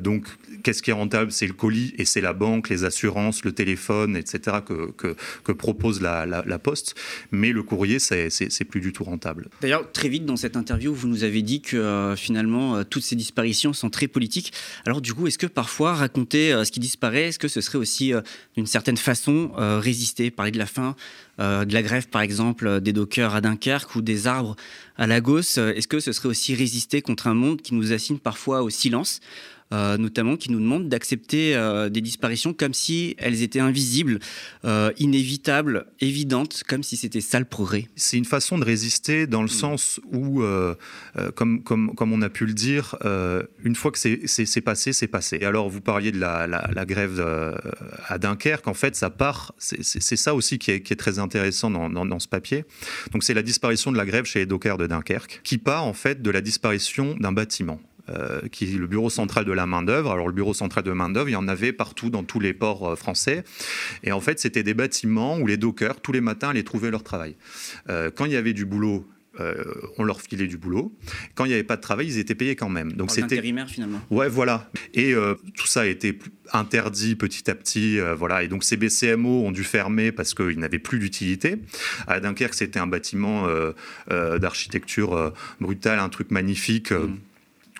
donc, 0.00 0.24
qu'est-ce 0.62 0.82
qui 0.82 0.90
est 0.90 1.00
rentable? 1.04 1.30
C'est 1.30 1.46
le 1.46 1.52
colis 1.52 1.94
et 1.98 2.06
c'est 2.06 2.22
la 2.22 2.32
banque, 2.32 2.70
les 2.70 2.84
assurances, 2.84 3.44
le 3.44 3.52
téléphone, 3.52 4.16
etc. 4.16 4.58
que, 4.66 4.90
que, 5.44 5.52
propose 5.52 6.00
la, 6.00 6.58
Poste. 6.58 6.94
Mais 7.30 7.52
le 7.52 7.62
courrier, 7.62 7.98
c'est 7.98 8.64
plus 8.64 8.80
du 8.80 8.92
tout 8.92 9.04
rentable. 9.04 9.48
D'ailleurs, 9.60 9.92
très 9.92 10.08
vite 10.08 10.24
dans 10.24 10.36
cette 10.36 10.56
interview, 10.56 10.94
vous 10.94 11.08
nous 11.08 11.24
avez 11.24 11.42
dit 11.42 11.60
que 11.60 12.14
finalement, 12.16 12.84
toutes 12.84 13.04
ces 13.04 13.16
disparitions 13.16 13.72
sont 13.72 13.90
très 13.90 14.08
politiques. 14.08 14.52
Alors, 14.86 15.00
du 15.02 15.12
coup, 15.12 15.26
est-ce 15.26 15.38
que 15.38 15.46
parfois 15.46 15.94
raconter 15.94 16.64
ce 16.64 16.70
qui 16.70 16.80
disparaît 16.80 17.17
est-ce 17.26 17.38
que 17.38 17.48
ce 17.48 17.60
serait 17.60 17.78
aussi 17.78 18.14
euh, 18.14 18.20
d'une 18.56 18.66
certaine 18.66 18.96
façon 18.96 19.52
euh, 19.58 19.78
résister, 19.78 20.30
parler 20.30 20.52
de 20.52 20.58
la 20.58 20.66
fin 20.66 20.96
euh, 21.40 21.64
de 21.64 21.74
la 21.74 21.82
grève 21.82 22.08
par 22.08 22.22
exemple 22.22 22.80
des 22.80 22.92
dockers 22.92 23.34
à 23.34 23.40
Dunkerque 23.40 23.94
ou 23.96 24.02
des 24.02 24.26
arbres 24.26 24.56
à 24.96 25.06
Lagos? 25.06 25.58
Est-ce 25.58 25.88
que 25.88 26.00
ce 26.00 26.12
serait 26.12 26.28
aussi 26.28 26.54
résister 26.54 27.02
contre 27.02 27.26
un 27.26 27.34
monde 27.34 27.62
qui 27.62 27.74
nous 27.74 27.92
assigne 27.92 28.18
parfois 28.18 28.62
au 28.62 28.70
silence? 28.70 29.20
Notamment, 29.70 30.36
qui 30.36 30.50
nous 30.50 30.60
demandent 30.60 30.88
d'accepter 30.88 31.54
des 31.90 32.00
disparitions 32.00 32.52
comme 32.52 32.74
si 32.74 33.14
elles 33.18 33.42
étaient 33.42 33.60
invisibles, 33.60 34.18
inévitables, 34.98 35.86
évidentes, 36.00 36.62
comme 36.66 36.82
si 36.82 36.96
c'était 36.96 37.20
ça 37.20 37.38
le 37.38 37.44
progrès. 37.44 37.88
C'est 37.96 38.16
une 38.16 38.24
façon 38.24 38.58
de 38.58 38.64
résister 38.64 39.26
dans 39.26 39.42
le 39.42 39.46
hmm. 39.46 39.50
sens 39.50 40.00
où, 40.12 40.42
comme, 41.34 41.62
comme, 41.62 41.94
comme 41.94 42.12
on 42.12 42.22
a 42.22 42.28
pu 42.28 42.46
le 42.46 42.54
dire, 42.54 42.96
une 43.64 43.74
fois 43.74 43.90
que 43.90 43.98
c'est 43.98 44.60
passé, 44.60 44.92
c'est 44.92 45.08
passé. 45.08 45.38
Et 45.40 45.44
alors, 45.44 45.68
vous 45.68 45.80
parliez 45.80 46.12
de 46.12 46.18
la, 46.18 46.46
la, 46.46 46.84
grève 46.86 47.22
à 48.06 48.18
Dunkerque, 48.18 48.68
en 48.68 48.74
fait, 48.74 48.96
ça 48.96 49.10
part, 49.10 49.54
c'est 49.58 50.16
ça 50.16 50.34
aussi 50.34 50.58
qui 50.58 50.70
est, 50.70 50.80
qui 50.80 50.92
est 50.92 50.96
très 50.96 51.18
intéressant 51.18 51.70
dans, 51.70 51.88
dans, 51.90 52.18
ce 52.18 52.28
papier. 52.28 52.64
Donc, 53.12 53.22
c'est 53.24 53.34
la 53.34 53.42
disparition 53.42 53.92
de 53.92 53.96
la 53.96 54.06
grève 54.06 54.24
chez 54.24 54.40
les 54.40 54.46
dockers 54.46 54.78
de 54.78 54.86
Dunkerque, 54.86 55.40
qui 55.44 55.58
part 55.58 55.84
en 55.84 55.92
fait 55.92 56.22
de 56.22 56.30
la 56.30 56.40
disparition 56.40 57.14
d'un 57.18 57.32
bâtiment. 57.32 57.80
Euh, 58.10 58.40
qui 58.50 58.64
est 58.64 58.78
le 58.78 58.86
bureau 58.86 59.10
central 59.10 59.44
de 59.44 59.52
la 59.52 59.66
main-d'œuvre. 59.66 60.10
Alors, 60.10 60.28
le 60.28 60.32
bureau 60.32 60.54
central 60.54 60.82
de 60.82 60.92
main-d'œuvre, 60.92 61.28
il 61.28 61.32
y 61.32 61.36
en 61.36 61.48
avait 61.48 61.72
partout 61.72 62.08
dans 62.08 62.22
tous 62.22 62.40
les 62.40 62.54
ports 62.54 62.92
euh, 62.92 62.96
français. 62.96 63.44
Et 64.02 64.12
en 64.12 64.20
fait, 64.20 64.38
c'était 64.38 64.62
des 64.62 64.72
bâtiments 64.72 65.38
où 65.38 65.46
les 65.46 65.58
dockers, 65.58 66.00
tous 66.00 66.12
les 66.12 66.22
matins, 66.22 66.50
allaient 66.50 66.62
trouver 66.62 66.90
leur 66.90 67.02
travail. 67.02 67.36
Euh, 67.90 68.10
quand 68.14 68.24
il 68.24 68.32
y 68.32 68.36
avait 68.36 68.54
du 68.54 68.64
boulot, 68.64 69.06
on 69.98 70.02
leur 70.02 70.20
filait 70.20 70.48
du 70.48 70.58
boulot. 70.58 70.92
Quand 71.36 71.44
il 71.44 71.48
n'y 71.48 71.54
avait 71.54 71.62
pas 71.62 71.76
de 71.76 71.80
travail, 71.80 72.08
ils 72.08 72.18
étaient 72.18 72.34
payés 72.34 72.56
quand 72.56 72.68
même. 72.68 72.94
Donc 72.94 73.12
c'était 73.12 73.36
intérimaire 73.36 73.68
finalement. 73.68 74.00
Ouais, 74.10 74.28
voilà. 74.28 74.68
Et 74.94 75.14
tout 75.54 75.68
ça 75.68 75.82
a 75.82 75.86
été 75.86 76.18
interdit 76.52 77.14
petit 77.14 77.48
à 77.48 77.54
petit, 77.54 78.00
voilà. 78.16 78.42
Et 78.42 78.48
donc 78.48 78.64
ces 78.64 78.76
BCMO 78.76 79.46
ont 79.46 79.52
dû 79.52 79.62
fermer 79.62 80.10
parce 80.10 80.34
qu'ils 80.34 80.58
n'avaient 80.58 80.80
plus 80.80 80.98
d'utilité. 80.98 81.58
À 82.08 82.18
Dunkerque, 82.18 82.54
c'était 82.54 82.80
un 82.80 82.88
bâtiment 82.88 83.46
d'architecture 84.10 85.32
brutale, 85.60 86.00
un 86.00 86.08
truc 86.08 86.32
magnifique. 86.32 86.90
Mm 86.90 87.18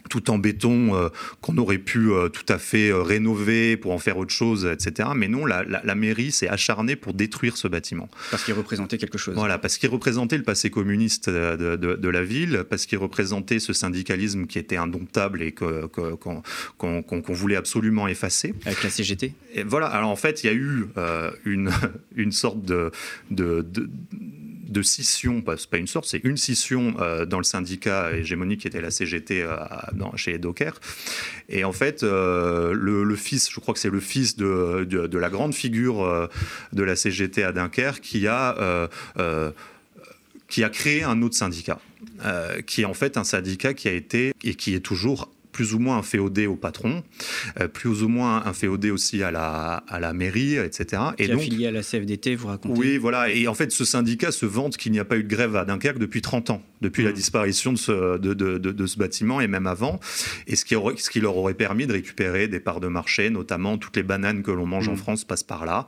tout 0.09 0.31
en 0.31 0.39
béton 0.39 0.95
euh, 0.95 1.09
qu'on 1.41 1.57
aurait 1.59 1.79
pu 1.79 2.11
euh, 2.11 2.29
tout 2.29 2.45
à 2.49 2.59
fait 2.59 2.91
euh, 2.91 3.03
rénover 3.03 3.77
pour 3.77 3.93
en 3.93 3.99
faire 3.99 4.19
autre 4.19 4.33
chose, 4.33 4.67
etc. 4.67 5.11
Mais 5.15 5.29
non, 5.29 5.47
la, 5.47 5.95
mairie 5.95 6.33
s'est 6.33 6.49
acharnée 6.49 6.97
pour 6.97 7.15
détruire 7.15 7.57
ce 7.57 7.69
bâtiment. 7.69 8.09
Parce 8.31 8.45
qu'il 8.45 8.55
représentait 8.55 8.99
quelque 8.99 9.19
chose. 9.19 9.35
Voilà, 9.35 9.59
parce 9.59 9.79
qu'il 9.79 9.89
représentait 9.89 10.37
le 10.37 10.43
passé 10.43 10.71
communiste 10.71 11.29
de, 11.29 12.09
la 12.09 12.25
ville, 12.25 12.65
parce 12.69 12.87
qu'il 12.87 12.99
représentait 12.99 13.59
ce 13.59 13.73
syndicalisme 13.73 14.47
qui 14.47 14.59
était 14.59 14.77
indomptable 14.77 15.43
et 15.43 15.53
qu'on 15.53 16.43
voulait 17.29 17.57
absolument 17.57 18.09
effacer. 18.09 18.55
Avec 18.65 18.83
la 18.83 18.91
CGT 18.91 19.35
et 19.55 19.63
Voilà, 19.63 19.87
alors 19.87 20.11
en 20.11 20.17
fait, 20.17 20.43
il 20.43 20.47
y 20.47 20.51
a 20.51 20.55
eu 20.55 20.87
une, 21.45 21.71
une 22.17 22.33
sorte 22.33 22.63
de, 22.63 22.91
de 23.31 23.67
de 24.69 24.83
scission, 24.83 25.41
pas, 25.41 25.57
pas 25.71 25.79
une 25.79 25.87
sorte, 25.87 26.07
c'est 26.07 26.23
une 26.25 26.37
scission 26.37 26.95
euh, 27.01 27.25
dans 27.25 27.39
le 27.39 27.45
syndicat 27.45 28.13
hégémonique 28.13 28.61
qui 28.61 28.69
était 28.69 28.81
la 28.81 28.91
CGT 28.91 29.43
euh, 29.43 29.57
chez 30.17 30.33
les 30.33 30.39
Docker. 30.39 30.79
Et 31.49 31.65
en 31.65 31.73
fait, 31.73 32.03
euh, 32.03 32.73
le, 32.75 33.17
fils, 33.17 33.51
je 33.51 33.61
crois 33.61 33.75
que 33.75 33.81
c'est 33.81 33.91
le 33.91 34.01
fils 34.01 34.37
de, 34.37 34.85
de, 34.85 35.19
la 35.19 35.31
grande 35.31 35.55
figure 35.55 36.29
de 36.73 36.83
la 36.83 36.97
CGT 36.97 37.43
à 37.43 37.53
Dunkerque 37.53 38.01
qui 38.01 38.27
a, 38.27 38.89
qui 40.49 40.65
a 40.65 40.69
créé 40.69 41.03
un 41.03 41.23
autre 41.23 41.35
syndicat. 41.35 41.81
qui 42.67 42.83
est 42.83 42.85
en 42.85 42.95
fait 42.95 43.17
un 43.17 43.25
syndicat 43.25 43.75
qui 43.75 43.89
a 43.89 43.93
été 43.93 44.33
et 44.45 44.55
qui 44.55 44.75
est 44.75 44.81
toujours 44.81 45.31
plus 45.59 45.75
ou 45.75 45.81
moins 45.81 45.99
un 45.99 46.03
féodé 46.05 46.47
au 46.47 46.55
patron, 46.55 47.03
euh, 47.59 47.67
plus 47.67 48.05
ou 48.05 48.09
moins 48.09 48.47
un 48.47 48.53
féodé 48.53 48.93
aussi 48.93 49.25
à 49.25 49.33
la, 49.33 49.83
à 49.89 49.99
la 49.99 50.13
mairie, 50.13 50.55
etc. 50.55 51.03
et 51.19 51.27
donc, 51.27 51.41
affilié 51.41 51.67
à 51.67 51.73
la 51.73 51.83
CFDT, 51.83 52.37
vous 52.37 52.47
racontez 52.47 52.79
Oui, 52.79 52.97
voilà. 52.97 53.29
Et 53.29 53.49
en 53.49 53.55
fait, 53.55 53.73
ce 53.73 53.85
syndicat 53.85 54.31
se 54.31 54.47
vante 54.47 54.77
qu'il 54.77 54.93
n'y 54.93 55.01
a 55.01 55.05
pas 55.05 55.17
eu 55.17 55.25
de 55.25 55.29
grève 55.29 55.57
à 55.57 55.65
Dunkerque 55.65 55.99
depuis 55.99 56.23
30 56.23 56.51
ans, 56.51 56.63
depuis 56.81 57.05
la 57.05 57.11
mmh. 57.11 57.15
disparition 57.15 57.73
de 57.73 57.79
ce, 57.79 58.19
de, 58.19 58.35
de, 58.35 58.59
de, 58.59 58.87
ce 58.87 58.99
bâtiment 58.99 59.41
et 59.41 59.47
même 59.47 59.67
avant. 59.67 60.01
Et 60.47 60.57
ce 60.57 60.65
qui, 60.65 60.77
aurait, 60.77 60.97
ce 60.97 61.11
qui 61.11 61.21
leur 61.21 61.37
aurait 61.37 61.55
permis 61.55 61.87
de 61.87 61.93
récupérer 61.93 62.49
des 62.49 62.61
parts 62.61 62.81
de 62.81 62.89
marché, 62.89 63.31
notamment 63.31 63.79
toutes 63.79 63.97
les 63.97 64.03
bananes 64.03 64.43
que 64.43 64.51
l'on 64.51 64.67
mange 64.67 64.89
en 64.89 64.95
mmh. 64.95 64.99
France 64.99 65.25
passent 65.25 65.43
par 65.43 65.65
là. 65.65 65.87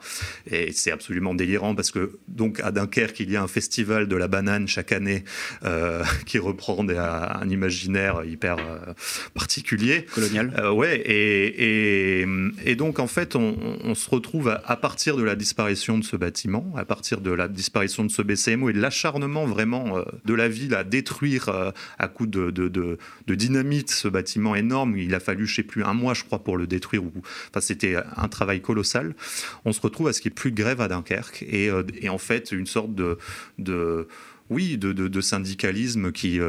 Et 0.50 0.72
c'est 0.72 0.90
absolument 0.90 1.34
délirant 1.34 1.74
parce 1.74 1.90
que, 1.90 2.18
donc, 2.28 2.60
à 2.60 2.70
Dunkerque, 2.70 3.20
il 3.20 3.30
y 3.30 3.36
a 3.36 3.42
un 3.42 3.48
festival 3.48 4.08
de 4.08 4.16
la 4.16 4.28
banane 4.28 4.68
chaque 4.68 4.92
année 4.92 5.24
euh, 5.64 6.04
qui 6.26 6.38
reprend 6.38 6.86
un 6.88 7.48
imaginaire 7.48 8.24
hyper 8.24 8.58
euh, 8.58 8.94
particulier 9.34 10.06
Colonial. 10.14 10.52
Euh, 10.58 10.72
ouais, 10.72 11.00
et, 11.00 12.26
et, 12.64 12.76
donc 12.76 12.98
en 12.98 13.06
fait, 13.06 13.36
on, 13.36 13.94
se 13.94 14.10
retrouve 14.10 14.48
à, 14.64 14.76
partir 14.76 15.16
de 15.16 15.22
la 15.22 15.34
disparition 15.34 15.98
de 15.98 16.04
ce 16.04 16.16
bâtiment, 16.16 16.72
à 16.76 16.84
partir 16.84 17.20
de 17.20 17.30
la 17.30 17.48
disparition 17.48 18.04
de 18.04 18.10
ce 18.10 18.22
BCMO 18.22 18.70
et 18.70 18.72
de 18.72 18.80
l'acharnement 18.80 19.46
vraiment 19.46 19.98
euh, 19.98 20.04
de 20.24 20.34
la 20.34 20.48
ville 20.48 20.74
détruire 20.84 21.48
euh, 21.48 21.70
à 21.98 22.08
coup 22.08 22.26
de, 22.26 22.50
dynamite 23.28 23.90
ce 23.90 24.08
bâtiment 24.08 24.54
énorme. 24.54 24.96
Il 24.96 25.14
a 25.14 25.20
fallu, 25.20 25.46
je 25.46 25.56
sais 25.56 25.62
plus, 25.62 25.84
un 25.84 25.94
mois, 25.94 26.14
je 26.14 26.24
crois, 26.24 26.42
pour 26.42 26.56
le 26.56 26.66
détruire. 26.66 27.02
Enfin, 27.50 27.60
c'était 27.60 27.96
un 28.16 28.28
travail 28.28 28.60
colossal. 28.60 29.14
On 29.64 29.72
se 29.72 29.80
retrouve 29.80 30.08
à 30.08 30.12
ce 30.12 30.20
qu'il 30.20 30.30
n'y 30.30 30.34
ait 30.34 30.40
plus 30.40 30.50
de 30.50 30.56
grève 30.56 30.80
à 30.80 30.88
Dunkerque 30.88 31.42
et, 31.42 31.70
et 32.00 32.08
en 32.08 32.18
fait 32.18 32.52
une 32.52 32.66
sorte 32.66 32.94
de, 32.94 34.08
oui, 34.48 34.78
de, 34.78 35.20
syndicalisme 35.20 36.12
qui, 36.12 36.40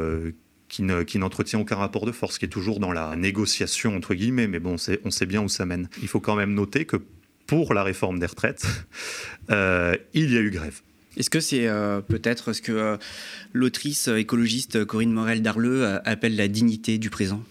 qui 0.70 0.84
n'entretient 1.20 1.60
aucun 1.60 1.76
rapport 1.76 2.06
de 2.06 2.12
force, 2.12 2.38
qui 2.38 2.46
est 2.46 2.50
toujours 2.50 2.80
dans 2.80 2.92
la 2.92 3.16
négociation, 3.16 3.96
entre 3.96 4.14
guillemets, 4.14 4.48
mais 4.48 4.60
bon, 4.60 4.76
on 5.04 5.12
sait 5.12 5.26
bien 5.26 5.42
où 5.42 5.50
ça 5.50 5.66
mène. 5.66 5.90
Il 6.02 6.08
faut 6.08 6.20
quand 6.20 6.36
même 6.36 6.54
noter 6.54 6.86
que 6.86 6.98
pour 7.52 7.74
la 7.74 7.84
réforme 7.84 8.18
des 8.20 8.28
retraites, 8.28 8.66
euh, 9.52 9.98
il 10.14 10.32
y 10.32 10.38
a 10.38 10.40
eu 10.40 10.52
grève. 10.52 10.82
Est-ce 11.18 11.30
que 11.30 11.40
c'est 11.40 11.68
euh, 11.68 12.02
peut-être 12.02 12.54
ce 12.54 12.62
que 12.62 12.72
euh, 12.72 12.98
l'autrice 13.54 14.08
écologiste 14.08 14.86
Corinne 14.86 15.12
Morel 15.12 15.42
d'Arleux 15.42 16.00
appelle 16.06 16.36
la 16.36 16.48
dignité 16.48 16.98
du 16.98 17.10
présent? 17.10 17.44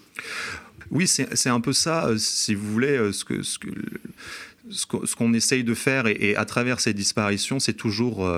Oui, 0.89 1.07
c'est 1.07 1.49
un 1.49 1.61
peu 1.61 1.71
ça, 1.71 2.09
si 2.17 2.53
vous 2.53 2.69
voulez, 2.69 3.11
ce 3.13 5.15
qu'on 5.15 5.33
essaye 5.33 5.63
de 5.63 5.73
faire, 5.73 6.07
et, 6.07 6.35
à 6.35 6.43
travers 6.43 6.81
ces 6.81 6.93
disparitions, 6.93 7.61
c'est 7.61 7.73
toujours 7.73 8.29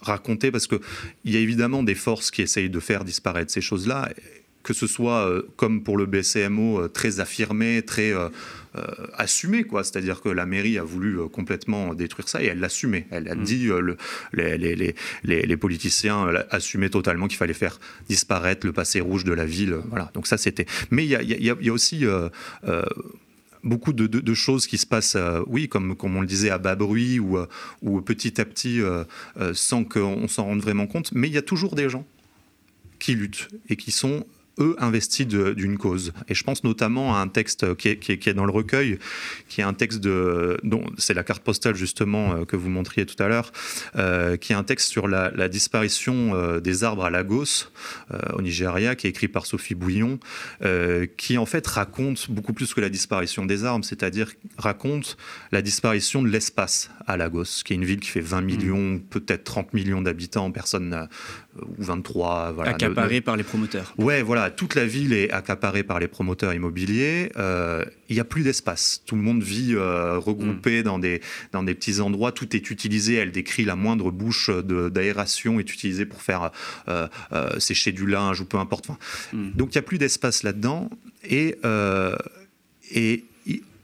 raconter 0.00 0.50
parce 0.50 0.66
qu'il 0.66 0.80
y 1.26 1.36
a 1.36 1.40
évidemment 1.40 1.82
des 1.82 1.94
forces 1.94 2.30
qui 2.30 2.40
essayent 2.40 2.70
de 2.70 2.80
faire 2.80 3.04
disparaître 3.04 3.52
ces 3.52 3.60
choses-là, 3.60 4.08
que 4.62 4.72
ce 4.72 4.86
soit 4.86 5.28
euh, 5.28 5.42
comme 5.56 5.82
pour 5.82 5.96
le 5.96 6.06
BCMO 6.06 6.82
euh, 6.82 6.88
très 6.88 7.20
affirmé, 7.20 7.82
très 7.82 8.12
euh, 8.12 8.28
assumé, 9.14 9.64
quoi. 9.64 9.84
C'est-à-dire 9.84 10.20
que 10.20 10.28
la 10.28 10.46
mairie 10.46 10.78
a 10.78 10.82
voulu 10.82 11.18
complètement 11.28 11.94
détruire 11.94 12.28
ça 12.28 12.42
et 12.42 12.46
elle 12.46 12.60
l'assumait. 12.60 13.06
Elle 13.10 13.28
a 13.28 13.34
mm. 13.34 13.42
dit, 13.42 13.66
le, 13.66 13.96
les, 14.32 14.56
les, 14.56 14.94
les, 15.24 15.42
les, 15.42 15.56
politiciens 15.56 16.26
assumaient 16.50 16.88
totalement 16.88 17.28
qu'il 17.28 17.36
fallait 17.36 17.52
faire 17.52 17.78
disparaître 18.08 18.66
le 18.66 18.72
passé 18.72 19.00
rouge 19.00 19.24
de 19.24 19.32
la 19.32 19.44
ville. 19.44 19.76
Voilà. 19.90 20.10
Donc 20.14 20.26
ça, 20.26 20.38
c'était. 20.38 20.66
Mais 20.90 21.04
il 21.04 21.10
y 21.10 21.16
a, 21.16 21.22
y, 21.22 21.50
a, 21.50 21.56
y 21.60 21.68
a, 21.68 21.72
aussi 21.72 22.06
beaucoup 23.62 23.92
de, 23.92 24.34
choses 24.34 24.66
qui 24.66 24.78
se 24.78 24.86
passent, 24.86 25.16
euh, 25.16 25.42
oui, 25.46 25.68
comme, 25.68 25.96
comme 25.96 26.16
on 26.16 26.20
le 26.20 26.26
disait, 26.26 26.50
à 26.50 26.58
bas 26.58 26.74
bruit 26.74 27.18
ou, 27.18 27.38
euh, 27.38 27.46
ou 27.82 28.00
petit 28.00 28.40
à 28.40 28.44
petit 28.44 28.80
euh, 28.80 29.04
sans 29.54 29.84
qu'on 29.84 30.28
s'en 30.28 30.44
rende 30.44 30.60
vraiment 30.60 30.86
compte. 30.86 31.12
Mais 31.12 31.28
il 31.28 31.34
y 31.34 31.38
a 31.38 31.42
toujours 31.42 31.74
des 31.74 31.88
gens 31.88 32.06
qui 32.98 33.14
luttent 33.14 33.48
et 33.68 33.76
qui 33.76 33.90
sont 33.90 34.26
eux 34.62 34.76
investis 34.78 35.26
d'une 35.26 35.78
cause. 35.78 36.12
Et 36.28 36.34
je 36.34 36.44
pense 36.44 36.64
notamment 36.64 37.16
à 37.16 37.18
un 37.18 37.28
texte 37.28 37.74
qui 37.76 37.88
est, 37.88 37.96
qui 37.96 38.12
est, 38.12 38.34
dans 38.34 38.44
le 38.44 38.52
recueil, 38.52 38.98
qui 39.48 39.60
est 39.60 39.64
un 39.64 39.74
texte 39.74 40.00
de, 40.00 40.58
dont 40.62 40.84
c'est 40.98 41.14
la 41.14 41.24
carte 41.24 41.42
postale 41.42 41.74
justement 41.74 42.34
euh, 42.34 42.44
que 42.44 42.56
vous 42.56 42.70
montriez 42.70 43.06
tout 43.06 43.20
à 43.22 43.28
l'heure, 43.28 43.52
euh, 43.96 44.36
qui 44.36 44.52
est 44.52 44.56
un 44.56 44.64
texte 44.64 44.88
sur 44.88 45.08
la, 45.08 45.30
disparition 45.48 46.34
euh, 46.34 46.60
des 46.60 46.84
arbres 46.84 47.04
à 47.04 47.10
Lagos 47.10 47.68
au 48.34 48.42
Nigeria, 48.42 48.94
qui 48.94 49.06
est 49.06 49.10
écrit 49.10 49.28
par 49.28 49.46
Sophie 49.46 49.74
Bouillon, 49.74 50.18
qui 51.16 51.38
en 51.38 51.46
fait 51.46 51.66
raconte 51.66 52.30
beaucoup 52.30 52.52
plus 52.52 52.72
que 52.74 52.80
la 52.80 52.88
disparition 52.88 53.44
des 53.44 53.64
arbres, 53.64 53.84
c'est-à-dire 53.84 54.32
raconte 54.58 55.16
la 55.50 55.62
disparition 55.62 56.22
de 56.22 56.28
l'espace 56.28 56.90
à 57.06 57.16
Lagos, 57.16 57.62
qui 57.64 57.72
est 57.72 57.76
une 57.76 57.84
ville 57.84 58.00
qui 58.00 58.08
fait 58.08 58.20
20 58.20 58.42
millions, 58.42 58.94
mmh. 58.94 59.00
peut-être 59.00 59.44
30 59.44 59.74
millions 59.74 60.02
d'habitants, 60.02 60.50
personne 60.50 61.08
ou 61.60 61.82
23. 61.82 62.52
Voilà, 62.52 62.70
Accaparé 62.72 63.20
par 63.20 63.36
les 63.36 63.42
promoteurs. 63.42 63.94
Ouais, 63.98 64.22
voilà, 64.22 64.50
toute 64.50 64.74
la 64.74 64.86
ville 64.86 65.12
est 65.12 65.30
accaparée 65.30 65.82
par 65.82 65.98
les 65.98 66.08
promoteurs 66.08 66.54
immobiliers. 66.54 67.30
Euh, 67.36 67.84
il 68.08 68.14
n'y 68.14 68.20
a 68.20 68.24
plus 68.24 68.42
d'espace. 68.42 69.02
Tout 69.06 69.16
le 69.16 69.22
monde 69.22 69.42
vit 69.42 69.74
euh, 69.74 70.18
regroupé 70.18 70.80
mm. 70.80 70.82
dans, 70.84 70.98
des, 70.98 71.20
dans 71.52 71.62
des 71.62 71.74
petits 71.74 72.00
endroits. 72.00 72.32
Tout 72.32 72.56
est 72.56 72.70
utilisé. 72.70 73.14
Elle 73.14 73.32
décrit 73.32 73.64
la 73.64 73.76
moindre 73.76 74.10
bouche 74.10 74.50
d'aération 74.50 75.60
est 75.60 75.72
utilisée 75.72 76.06
pour 76.06 76.22
faire 76.22 76.50
euh, 76.88 77.08
sécher 77.58 77.92
du 77.92 78.06
linge 78.06 78.40
ou 78.40 78.44
peu 78.44 78.58
importe. 78.58 78.90
Mm. 79.32 79.50
Donc 79.54 79.74
il 79.74 79.78
n'y 79.78 79.80
a 79.80 79.82
plus 79.82 79.98
d'espace 79.98 80.42
là-dedans. 80.42 80.90
Et, 81.24 81.56
et 82.90 83.24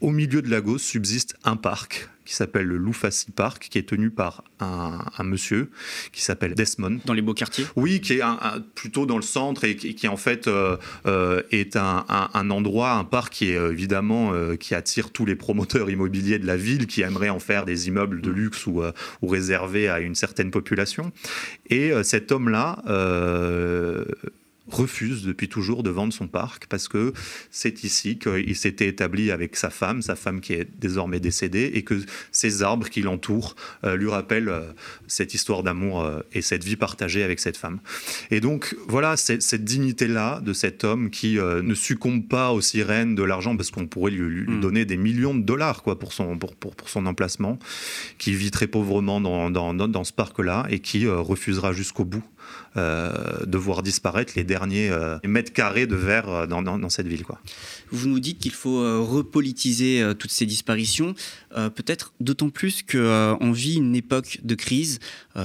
au 0.01 0.11
milieu 0.11 0.41
de 0.41 0.49
Lagos 0.49 0.77
subsiste 0.77 1.35
un 1.43 1.55
parc 1.55 2.09
qui 2.29 2.35
s'appelle 2.35 2.67
le 2.67 2.77
Loufassi 2.77 3.31
Park, 3.31 3.69
qui 3.71 3.79
est 3.79 3.89
tenu 3.89 4.11
par 4.11 4.43
un, 4.59 5.23
monsieur 5.23 5.71
qui 6.11 6.21
s'appelle 6.21 6.53
Desmond. 6.53 6.99
Dans 7.05 7.13
les 7.13 7.23
beaux 7.23 7.33
quartiers 7.33 7.65
Oui, 7.75 8.01
qui 8.01 8.13
est 8.13 8.21
plutôt 8.75 9.07
dans 9.07 9.15
le 9.15 9.23
centre 9.23 9.63
et 9.63 9.75
qui, 9.75 10.07
en 10.07 10.15
fait 10.15 10.47
euh, 10.47 10.77
euh, 11.07 11.41
est 11.49 11.75
un, 11.75 12.05
endroit, 12.51 12.91
un 12.91 13.03
parc 13.03 13.33
qui 13.33 13.49
est 13.49 13.57
euh, 13.57 13.71
évidemment 13.71 14.31
qui 14.57 14.75
attire 14.75 15.09
tous 15.09 15.25
les 15.25 15.35
promoteurs 15.35 15.89
immobiliers 15.89 16.37
de 16.37 16.45
la 16.45 16.55
ville 16.55 16.85
qui 16.85 17.01
aimeraient 17.01 17.29
en 17.29 17.39
faire 17.39 17.65
des 17.65 17.87
immeubles 17.87 18.21
de 18.21 18.29
luxe 18.29 18.67
ou, 18.67 18.83
ou 19.23 19.27
réservés 19.27 19.89
à 19.89 19.99
une 19.99 20.13
certaine 20.13 20.51
population. 20.51 21.11
Et 21.71 21.91
cet 22.03 22.31
homme-là 22.31 22.83
refuse 24.73 25.23
depuis 25.23 25.49
toujours 25.49 25.83
de 25.83 25.89
vendre 25.89 26.13
son 26.13 26.27
parc 26.27 26.67
parce 26.67 26.87
que 26.87 27.13
c'est 27.51 27.83
ici 27.83 28.17
qu'il 28.17 28.55
s'était 28.55 28.87
établi 28.87 29.31
avec 29.31 29.55
sa 29.55 29.69
femme, 29.69 30.01
sa 30.01 30.15
femme 30.15 30.41
qui 30.41 30.53
est 30.53 30.67
désormais 30.79 31.19
décédée, 31.19 31.71
et 31.73 31.83
que 31.83 32.01
ces 32.31 32.63
arbres 32.63 32.89
qui 32.89 33.01
l'entourent 33.01 33.55
lui 33.83 34.09
rappellent 34.09 34.53
cette 35.07 35.33
histoire 35.33 35.63
d'amour 35.63 36.07
et 36.33 36.41
cette 36.41 36.63
vie 36.63 36.75
partagée 36.75 37.23
avec 37.23 37.39
cette 37.39 37.57
femme. 37.57 37.79
Et 38.31 38.39
donc 38.39 38.75
voilà, 38.87 39.17
cette 39.17 39.63
dignité-là 39.63 40.41
de 40.41 40.53
cet 40.53 40.83
homme 40.83 41.09
qui 41.09 41.35
ne 41.37 41.73
succombe 41.73 42.27
pas 42.27 42.51
aux 42.51 42.61
sirènes 42.61 43.15
de 43.15 43.23
l'argent 43.23 43.55
parce 43.55 43.71
qu'on 43.71 43.87
pourrait 43.87 44.11
lui, 44.11 44.43
hmm. 44.43 44.61
donner 44.61 44.85
des 44.85 44.97
millions 44.97 45.35
de 45.35 45.43
dollars 45.43 45.83
quoi, 45.83 45.99
pour, 45.99 46.13
son, 46.13 46.37
pour, 46.37 46.55
pour, 46.55 46.89
son 46.89 47.05
emplacement, 47.05 47.59
qui 48.17 48.33
vit 48.33 48.51
très 48.51 48.67
pauvrement 48.67 49.21
dans, 49.21 49.49
dans, 49.49 49.73
dans 49.73 50.03
ce 50.03 50.13
parc-là 50.13 50.65
et 50.69 50.79
qui 50.79 51.07
refusera 51.07 51.73
jusqu'au 51.73 52.05
bout 52.05 52.19
euh, 52.19 52.38
de 52.75 53.57
voir 53.57 53.83
disparaître 53.83 54.33
les 54.35 54.43
derniers 54.43 54.89
euh, 54.89 55.17
mètres 55.23 55.53
carrés 55.53 55.87
de 55.87 55.95
verre 55.95 56.29
euh, 56.29 56.47
dans, 56.47 56.89
cette 56.89 57.07
ville. 57.07 57.23
Quoi. 57.23 57.39
Vous 57.91 58.07
nous 58.07 58.19
dites 58.19 58.39
qu'il 58.39 58.51
faut 58.51 59.05
repolitiser 59.05 60.13
toutes 60.17 60.31
ces 60.31 60.45
disparitions, 60.45 61.13
peut-être 61.51 62.13
d'autant 62.19 62.49
plus 62.49 62.83
qu'on 62.83 63.51
vit 63.51 63.75
une 63.75 63.95
époque 63.95 64.39
de 64.43 64.55
crise 64.55 64.99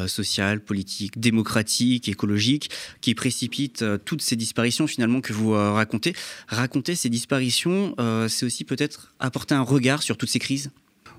sociale, 0.07 0.61
politique, 0.61 1.19
démocratique, 1.19 2.09
écologique, 2.09 2.71
qui 3.01 3.15
précipite 3.15 3.85
toutes 4.05 4.23
ces 4.23 4.37
disparitions 4.37 4.87
finalement 4.87 5.21
que 5.21 5.33
vous 5.33 5.53
racontez. 5.53 6.15
Raconter 6.49 6.95
ces 6.95 7.09
disparitions, 7.09 7.95
c'est 8.29 8.47
aussi 8.47 8.65
peut-être 8.65 9.15
apporter 9.19 9.55
un 9.55 9.63
regard 9.63 10.03
sur 10.03 10.17
toutes 10.17 10.31
ces 10.31 10.39
crises? 10.39 10.71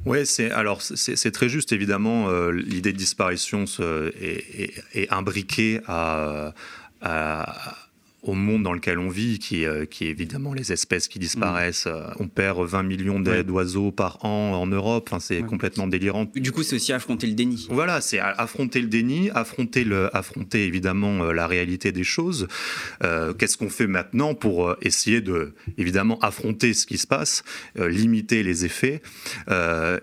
Oui, 0.06 0.26
c'est 0.26 0.52
alors 0.52 0.82
c'est 0.82 1.32
très 1.32 1.50
juste 1.50 1.72
évidemment. 1.72 2.30
Euh, 2.30 2.52
l'idée 2.52 2.94
de 2.94 2.98
disparition 2.98 3.66
est, 4.22 4.74
est, 4.94 5.12
imbriquée 5.12 5.82
à, 5.88 6.54
à 7.02 7.76
au 8.26 8.34
monde 8.34 8.64
dans 8.64 8.74
lequel 8.74 9.00
on 9.00 9.10
vit, 9.10 9.40
qui, 9.40 9.66
euh, 9.66 9.86
qui 9.86 10.06
est 10.06 10.10
évidemment 10.10 10.54
les 10.54 10.72
espèces 10.72 11.08
qui 11.08 11.20
disparaissent. 11.20 11.86
Euh, 11.88 12.08
on 12.20 12.28
perd 12.28 12.60
20 12.60 12.84
millions 12.84 13.20
d'oiseaux 13.20 13.92
par 13.92 14.24
an 14.26 14.54
en 14.54 14.68
Europe. 14.68 15.08
Enfin, 15.08 15.20
c'est 15.20 15.42
complètement 15.44 15.88
délirant. 15.88 16.26
Du 16.36 16.52
coup, 16.52 16.64
c'est 16.64 16.76
aussi 16.76 16.92
affronter 16.92 17.28
le 17.28 17.34
déni. 17.34 17.68
Voilà, 17.70 18.02
c'est 18.02 18.20
affronter 18.20 18.82
le 18.82 18.88
déni, 18.88 19.30
affronter, 19.30 19.84
le, 19.84 20.16
affronter 20.16 20.66
évidemment 20.66 21.24
euh, 21.24 21.34
la 21.34 21.48
réalité 21.48 21.92
des 21.92 22.04
choses. 22.04 22.48
Qu'est-ce 23.38 23.58
qu'on 23.58 23.70
fait 23.70 23.88
maintenant 23.88 24.34
pour 24.34 24.76
essayer 24.82 25.22
de, 25.22 25.54
évidemment, 25.78 26.20
affronter 26.20 26.74
ce 26.74 26.86
qui 26.86 26.98
se 26.98 27.06
passe, 27.06 27.44
limiter 27.78 28.42
les 28.42 28.66
effets 28.66 29.02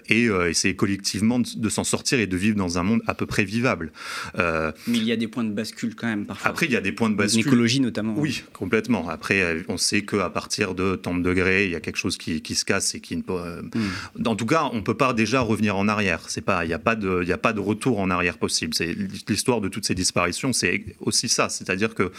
et 0.08 0.26
essayer 0.48 0.76
collectivement 0.76 1.40
de, 1.40 1.68
s'en 1.68 1.84
sortir 1.84 2.20
et 2.20 2.26
de 2.26 2.36
vivre 2.36 2.56
dans 2.56 2.78
un 2.78 2.82
monde 2.82 3.00
à 3.06 3.14
peu 3.14 3.26
près 3.26 3.44
vivable. 3.44 3.92
Mais 4.36 4.72
il 4.86 5.04
y 5.04 5.12
a 5.12 5.16
des 5.16 5.28
points 5.28 5.44
de 5.44 5.52
bascule 5.52 5.94
quand 5.94 6.06
même 6.06 6.26
parfois. 6.26 6.50
Après, 6.50 6.66
il 6.66 6.72
y 6.72 6.76
a 6.76 6.80
des 6.80 6.92
points 6.92 7.10
de 7.10 7.16
bascule. 7.16 7.44
L'écologie 7.44 7.80
notamment. 7.80 8.11
Oui, 8.16 8.42
complètement. 8.52 9.08
Après, 9.08 9.40
euh, 9.40 9.62
on 9.68 9.76
sait 9.76 10.02
qu'à 10.02 10.30
partir 10.30 10.74
de 10.74 10.96
tant 10.96 11.14
de 11.14 11.22
degrés, 11.22 11.66
il 11.66 11.70
y 11.70 11.74
a 11.74 11.80
quelque 11.80 11.96
chose 11.96 12.16
qui, 12.16 12.54
se 12.54 12.64
casse 12.64 12.94
et 12.94 13.00
qui 13.00 13.16
ne 13.16 13.22
peut. 13.22 13.34
Euh, 13.34 13.62
hmm. 13.62 14.26
En 14.26 14.36
tout 14.36 14.46
cas, 14.46 14.68
on 14.72 14.76
ne 14.76 14.80
peut 14.80 14.96
pas 14.96 15.12
déjà 15.12 15.40
revenir 15.40 15.76
en 15.76 15.88
arrière. 15.88 16.28
C'est 16.28 16.40
pas, 16.40 16.64
il 16.64 16.68
n'y 16.68 16.74
a 16.74 16.78
pas 16.78 16.94
de, 16.94 17.22
il 17.22 17.32
a 17.32 17.38
pas 17.38 17.52
de 17.52 17.60
retour 17.60 18.00
en 18.00 18.10
arrière 18.10 18.38
possible. 18.38 18.74
C'est 18.74 18.94
l'histoire 19.28 19.60
de 19.60 19.68
toutes 19.68 19.86
ces 19.86 19.94
disparitions, 19.94 20.52
c'est 20.52 20.84
aussi 21.00 21.28
ça. 21.28 21.48
C'est-à-dire 21.48 21.94
que 21.94 22.12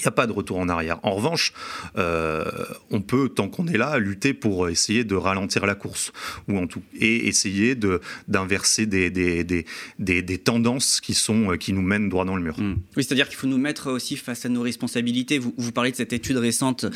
il 0.00 0.04
n'y 0.04 0.08
a 0.08 0.12
pas 0.12 0.26
de 0.26 0.32
retour 0.32 0.58
en 0.58 0.68
arrière. 0.68 0.98
En 1.02 1.14
revanche, 1.14 1.52
euh, 1.98 2.44
on 2.90 3.02
peut, 3.02 3.28
tant 3.28 3.48
qu'on 3.48 3.66
est 3.66 3.76
là, 3.76 3.98
lutter 3.98 4.32
pour 4.32 4.68
essayer 4.68 5.04
de 5.04 5.14
ralentir 5.14 5.66
la 5.66 5.74
course, 5.74 6.12
ou 6.48 6.56
en 6.56 6.66
tout, 6.66 6.82
et 6.98 7.28
essayer 7.28 7.74
de, 7.74 8.00
d'inverser 8.26 8.86
des, 8.86 9.10
des, 9.10 9.44
des, 9.44 9.66
des, 9.98 10.38
tendances 10.38 11.00
qui, 11.00 11.12
sont, 11.12 11.56
qui 11.58 11.74
nous 11.74 11.82
mènent 11.82 12.08
droit 12.08 12.24
dans 12.24 12.36
le 12.36 12.42
mur. 12.42 12.58
Hmm. 12.58 12.76
Oui, 12.96 13.04
c'est-à-dire 13.04 13.28
qu'il 13.28 13.36
faut 13.36 13.46
nous 13.46 13.58
mettre 13.58 13.90
aussi 13.90 14.16
face 14.16 14.46
à 14.46 14.48
nos 14.48 14.62
responsabilités. 14.62 15.38
Vous, 15.38 15.54
vous 15.58 15.72
parlez 15.72 15.90
de 15.90 15.96
cette 15.96 16.14
étude 16.14 16.38
récente 16.38 16.86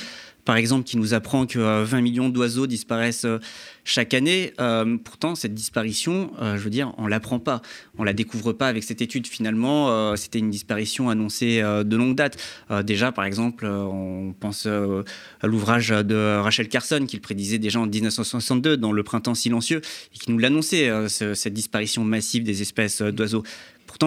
par 0.44 0.56
exemple, 0.56 0.84
qui 0.84 0.96
nous 0.96 1.14
apprend 1.14 1.46
que 1.46 1.58
20 1.58 1.98
euh, 1.98 2.00
millions 2.00 2.28
d'oiseaux 2.28 2.66
disparaissent 2.66 3.24
euh, 3.24 3.38
chaque 3.84 4.14
année. 4.14 4.52
Euh, 4.60 4.96
pourtant, 5.02 5.34
cette 5.34 5.54
disparition, 5.54 6.30
je 6.40 6.58
veux 6.58 6.70
dire, 6.70 6.94
on 6.96 7.06
l'apprend 7.06 7.38
pas, 7.38 7.60
on 7.98 8.04
la 8.04 8.12
découvre 8.12 8.52
pas 8.52 8.68
avec 8.68 8.82
cette 8.82 9.02
étude. 9.02 9.26
Finalement, 9.26 10.16
c'était 10.16 10.38
une 10.38 10.50
disparition 10.50 11.10
annoncée 11.10 11.60
de 11.60 11.96
longue 11.96 12.14
date. 12.14 12.38
déjà, 12.82 13.12
par 13.12 13.26
exemple, 13.26 13.66
on 13.66 14.34
pense 14.40 14.66
à 14.66 15.46
l'ouvrage 15.46 15.90
de 15.90 16.38
Rachel 16.38 16.68
Carson, 16.68 17.04
qu'il 17.06 17.20
prédisait 17.20 17.58
déjà 17.58 17.78
en 17.78 17.86
1962 17.86 18.78
dans 18.78 18.92
Le 18.92 19.02
Printemps 19.02 19.34
silencieux, 19.34 19.82
et 20.14 20.18
qui 20.18 20.30
nous 20.32 20.38
l'annonçait, 20.38 20.90
cette 21.08 21.52
disparition 21.52 22.04
massive 22.04 22.42
des 22.42 22.62
espèces 22.62 23.02
d'oiseaux. 23.02 23.42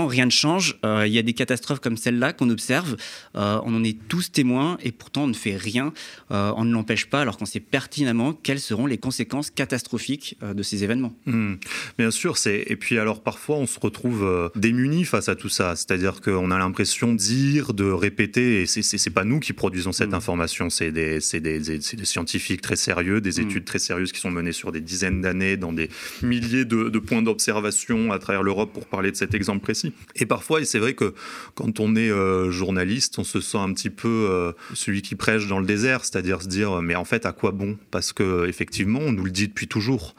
Rien 0.06 0.26
ne 0.26 0.32
change. 0.32 0.78
Euh, 0.86 1.08
il 1.08 1.14
y 1.14 1.18
a 1.18 1.22
des 1.22 1.34
catastrophes 1.34 1.80
comme 1.80 1.98
celle-là 1.98 2.34
qu'on 2.34 2.50
observe. 2.50 2.96
Euh, 3.36 3.60
on 3.64 3.76
en 3.76 3.84
est 3.84 3.98
tous 4.08 4.32
témoins 4.32 4.78
et 4.84 4.92
pourtant 4.92 5.24
on 5.24 5.28
ne 5.28 5.34
fait 5.34 5.56
rien. 5.56 5.94
Euh, 6.32 6.52
on 6.56 6.66
ne 6.66 6.74
l'empêche 6.74 7.08
pas 7.08 7.22
alors 7.22 7.38
qu'on 7.38 7.46
sait 7.46 7.60
pertinemment 7.60 8.34
quelles 8.34 8.60
seront 8.60 8.86
les 8.86 8.98
conséquences 8.98 9.50
catastrophiques 9.50 10.38
de 10.42 10.64
ces 10.64 10.84
événements. 10.84 11.14
Hmm. 11.26 11.56
Bien 11.98 12.12
sûr, 12.12 12.38
c'est 12.38 12.64
et 12.68 12.76
puis 12.76 13.00
alors 13.00 13.24
parfois 13.24 13.58
on 13.58 13.66
se 13.66 13.80
retrouve 13.80 14.52
démunis 14.56 15.06
face 15.06 15.30
à 15.30 15.36
tout 15.36 15.50
ça. 15.50 15.76
C'est-à-dire 15.76 16.22
qu'on 16.22 16.52
a 16.52 16.58
l'impression 16.58 17.14
de 17.14 17.18
dire, 17.18 17.74
de 17.74 17.86
répéter, 17.86 18.62
et 18.62 18.66
c'est 18.66 19.10
pas 19.10 19.24
nous 19.24 19.40
qui 19.40 19.54
produisons 19.54 19.92
cette 19.92 20.12
hmm. 20.12 20.16
information, 20.16 20.70
c'est 20.70 20.92
des, 20.92 21.20
des, 21.34 21.60
des, 21.60 22.06
scientifiques 22.06 22.62
très 22.62 22.76
sérieux, 22.76 23.22
des 23.22 23.40
hmm. 23.40 23.48
études 23.48 23.66
très 23.66 23.80
sérieuses 23.80 24.12
qui 24.12 24.20
sont 24.20 24.32
menées 24.32 24.52
sur 24.52 24.72
des 24.72 24.82
dizaines 24.82 25.22
d'années 25.22 25.58
dans 25.58 25.74
des 25.74 25.90
milliers 26.22 26.66
de, 26.66 26.90
de 26.90 27.00
points 27.00 27.22
d'observation 27.22 28.12
à 28.12 28.20
travers 28.20 28.44
l'Europe 28.44 28.72
pour 28.74 28.86
parler 28.86 29.12
de 29.12 29.16
cet 29.16 29.34
exemple 29.34 29.62
précis. 29.62 29.87
Et 30.16 30.26
parfois, 30.26 30.62
et 30.62 30.66
c'est 30.66 30.80
vrai 30.80 30.94
que 30.94 31.14
quand 31.56 31.80
on 31.80 31.96
est 31.96 32.10
euh, 32.10 32.52
journaliste, 32.52 33.20
on 33.20 33.24
se 33.24 33.42
sent 33.42 33.58
un 33.58 33.74
petit 33.74 33.90
peu 33.90 34.28
euh, 34.30 34.52
celui 34.74 35.02
qui 35.02 35.16
prêche 35.16 35.48
dans 35.48 35.60
le 35.60 35.66
désert, 35.66 36.06
c'est-à-dire 36.06 36.42
se 36.42 36.48
dire, 36.48 36.82
mais 36.82 36.96
en 36.96 37.06
fait, 37.06 37.26
à 37.26 37.32
quoi 37.32 37.52
bon? 37.52 37.78
Parce 37.92 38.14
que 38.14 38.48
effectivement, 38.48 39.00
on 39.00 39.12
nous 39.12 39.24
le 39.24 39.32
dit 39.32 39.48
depuis 39.48 39.68
toujours. 39.68 40.16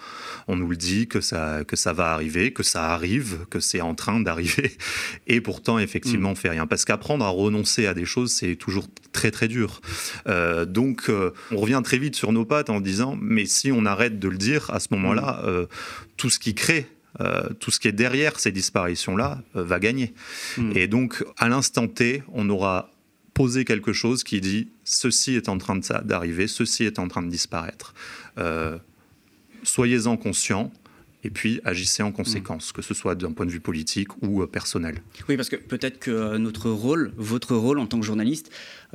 On 0.47 0.57
nous 0.57 0.69
le 0.69 0.77
dit 0.77 1.09
que 1.09 1.21
ça, 1.21 1.65
que 1.67 1.77
ça 1.77 1.93
va 1.93 2.13
arriver, 2.13 2.53
que 2.53 2.63
ça 2.63 2.93
arrive, 2.93 3.47
que 3.51 3.61
c'est 3.61 3.81
en 3.81 3.95
train 3.95 4.21
d'arriver. 4.21 4.73
Et 5.27 5.41
pourtant, 5.41 5.79
effectivement, 5.79 6.31
on 6.31 6.35
fait 6.35 6.51
rien. 6.51 6.67
Parce 6.67 6.85
qu'apprendre 6.85 7.25
à 7.25 7.29
renoncer 7.29 7.87
à 7.87 7.95
des 7.95 8.05
choses, 8.05 8.33
c'est 8.33 8.57
toujours 8.57 8.87
très 9.13 9.31
très 9.31 9.49
dur. 9.49 9.81
Euh, 10.27 10.65
donc, 10.65 11.11
on 11.51 11.57
revient 11.57 11.81
très 11.85 11.99
vite 11.99 12.15
sur 12.15 12.33
nos 12.33 12.45
pattes 12.45 12.71
en 12.71 12.81
disant, 12.81 13.19
mais 13.21 13.47
si 13.47 13.73
on 13.73 13.85
arrête 13.85 14.19
de 14.19 14.29
le 14.29 14.39
dire, 14.39 14.71
à 14.71 14.81
ce 14.81 14.89
moment-là, 14.93 15.43
tout 16.17 16.31
ce 16.31 16.39
qui 16.39 16.55
crée 16.55 16.87
euh, 17.21 17.49
tout 17.59 17.71
ce 17.71 17.81
qui 17.81 17.89
est 17.89 17.93
derrière 17.93 18.39
ces 18.39 18.53
disparitions-là 18.53 19.43
euh, 19.57 19.65
va 19.65 19.81
gagner. 19.81 20.15
Hmm. 20.57 20.73
Et 20.77 20.87
donc, 20.87 21.25
à 21.37 21.49
l'instant 21.49 21.89
T, 21.89 22.23
on 22.33 22.49
aura 22.49 22.93
posé 23.35 23.65
quelque 23.65 23.93
chose 23.93 24.23
qui 24.23 24.41
dit 24.41 24.69
ceci 24.85 25.35
est 25.35 25.49
en 25.49 25.59
train 25.59 25.79
d'arriver, 26.05 26.47
ceci 26.47 26.85
est 26.85 26.99
en 26.99 27.09
train 27.09 27.23
de 27.23 27.31
disparaître. 27.31 27.95
Euh, 28.39 28.79
soyez-en 29.63 30.17
conscients. 30.17 30.73
Et 31.25 31.31
puis 31.31 31.61
agissez 31.65 32.05
en 32.05 32.13
conséquence, 32.13 32.71
hmm. 32.71 32.75
que 32.75 32.83
ce 32.83 32.95
soit 32.95 33.17
d'un 33.17 33.33
point 33.33 33.45
de 33.45 33.51
vue 33.51 33.59
politique 33.59 34.23
ou 34.23 34.47
personnel. 34.47 35.03
Oui, 35.29 35.37
parce 35.37 35.49
que 35.49 35.57
peut-être 35.57 35.99
que 35.99 36.37
notre 36.37 36.71
rôle, 36.71 37.13
votre 37.17 37.57
rôle 37.57 37.81
en 37.81 37.89
tant 37.89 37.99
que 37.99 38.07
journaliste, 38.07 38.53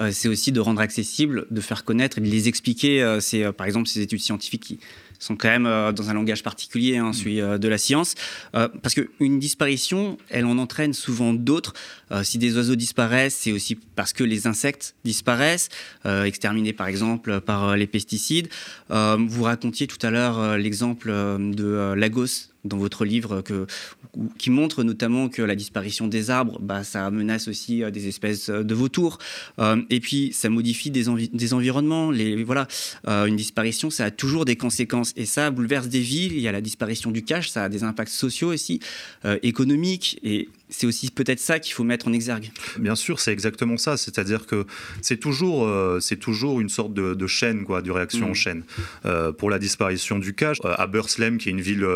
c'est 0.09 0.29
aussi 0.29 0.53
de 0.53 0.61
rendre 0.61 0.79
accessible, 0.79 1.45
de 1.51 1.59
faire 1.59 1.83
connaître 1.83 2.19
et 2.19 2.21
de 2.21 2.25
les 2.27 2.47
expliquer. 2.47 3.17
c'est 3.19 3.51
par 3.51 3.67
exemple 3.67 3.89
ces 3.89 3.99
études 3.99 4.21
scientifiques 4.21 4.63
qui, 4.63 4.79
sont 5.23 5.35
quand 5.35 5.49
même 5.49 5.65
euh, 5.65 5.91
dans 5.91 6.09
un 6.09 6.13
langage 6.13 6.43
particulier, 6.43 6.97
hein, 6.97 7.13
celui 7.13 7.41
euh, 7.41 7.57
de 7.57 7.67
la 7.67 7.77
science, 7.77 8.15
euh, 8.55 8.67
parce 8.81 8.93
qu'une 8.95 9.39
disparition, 9.39 10.17
elle 10.29 10.45
en 10.45 10.57
entraîne 10.57 10.93
souvent 10.93 11.33
d'autres. 11.33 11.73
si 12.23 12.37
des 12.37 12.55
oiseaux 12.55 12.75
disparaissent, 12.75 13.35
c'est 13.35 13.51
aussi 13.51 13.75
parce 13.75 14.13
que 14.13 14.23
les 14.23 14.45
insectes 14.45 14.95
disparaissent, 15.03 15.69
exterminés 16.05 16.73
par 16.73 16.87
exemple 16.87 17.41
par 17.41 17.75
les 17.75 17.87
pesticides. 17.87 18.49
vous 18.89 19.43
racontiez 19.43 19.87
tout 19.87 20.03
à 20.05 20.11
l'heure 20.11 20.57
l'exemple 20.57 21.09
de 21.09 21.93
Lagos 21.95 22.52
dans 22.65 22.77
votre 22.77 23.05
livre 23.05 23.41
que, 23.41 23.67
qui 24.37 24.49
montre 24.49 24.83
notamment 24.83 25.29
que 25.29 25.41
la 25.41 25.55
disparition 25.55 26.07
des 26.07 26.29
arbres, 26.29 26.59
bah, 26.61 26.83
ça 26.83 27.09
menace 27.11 27.47
aussi 27.47 27.83
euh, 27.83 27.91
des 27.91 28.07
espèces 28.07 28.49
euh, 28.49 28.63
de 28.63 28.73
vautours. 28.73 29.17
Euh, 29.59 29.81
et 29.89 29.99
puis, 29.99 30.31
ça 30.33 30.49
modifie 30.49 30.91
des, 30.91 31.05
des 31.33 31.53
environnements. 31.53 32.11
Les, 32.11 32.43
voilà, 32.43 32.67
une 33.05 33.35
disparition, 33.35 33.89
ça 33.89 34.05
a 34.05 34.11
toujours 34.11 34.45
des 34.45 34.55
conséquences. 34.55 35.13
Et 35.15 35.25
ça 35.25 35.51
bouleverse 35.51 35.87
des 35.87 35.99
villes. 35.99 36.33
Il 36.33 36.41
y 36.41 36.47
a 36.47 36.51
la 36.51 36.61
disparition 36.61 37.11
du 37.11 37.23
cache, 37.23 37.49
ça 37.49 37.65
a 37.65 37.69
des 37.69 37.83
impacts 37.83 38.11
sociaux 38.11 38.53
aussi, 38.53 38.79
économiques. 39.41 40.19
Et 40.23 40.49
c'est 40.73 40.87
aussi 40.87 41.11
peut-être 41.11 41.39
ça 41.39 41.59
qu'il 41.59 41.73
faut 41.73 41.83
mettre 41.83 42.07
en 42.07 42.13
exergue. 42.13 42.51
Bien 42.77 42.95
sûr, 42.95 43.19
c'est 43.19 43.31
exactement 43.31 43.77
ça. 43.77 43.97
C'est-à-dire 43.97 44.45
que 44.45 44.65
c'est 45.01 45.17
toujours, 45.17 45.69
c'est 46.01 46.17
toujours 46.17 46.59
une 46.59 46.69
sorte 46.69 46.93
de, 46.93 47.27
chaîne, 47.27 47.63
quoi, 47.63 47.81
de 47.81 47.91
réaction 47.91 48.27
en 48.27 48.31
mmh. 48.31 48.35
chaîne. 48.35 48.63
pour 49.37 49.49
la 49.49 49.59
disparition 49.59 50.19
du 50.19 50.33
cache, 50.33 50.57
à 50.63 50.87
Burslem, 50.87 51.37
qui 51.37 51.49
est 51.49 51.51
une 51.51 51.61
ville 51.61 51.87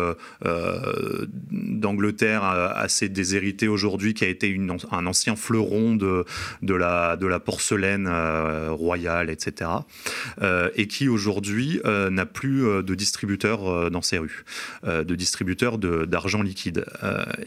euh, 0.46 1.26
d'Angleterre 1.50 2.44
assez 2.44 3.08
déshéritée 3.08 3.68
aujourd'hui, 3.68 4.14
qui 4.14 4.24
a 4.24 4.28
été 4.28 4.48
une, 4.48 4.76
un 4.90 5.06
ancien 5.06 5.36
fleuron 5.36 5.96
de, 5.96 6.24
de, 6.62 6.74
la, 6.74 7.16
de 7.16 7.26
la 7.26 7.40
porcelaine 7.40 8.06
euh, 8.08 8.70
royale, 8.70 9.30
etc. 9.30 9.70
Euh, 10.42 10.70
et 10.76 10.86
qui 10.86 11.08
aujourd'hui 11.08 11.80
n'a 12.10 12.26
plus 12.26 12.62
de 12.82 12.94
distributeurs 12.94 13.90
dans 13.90 14.02
ses 14.02 14.18
rues, 14.18 14.44
de 14.84 15.14
distributeurs 15.14 15.78
d'argent 15.78 16.42
liquide. 16.42 16.84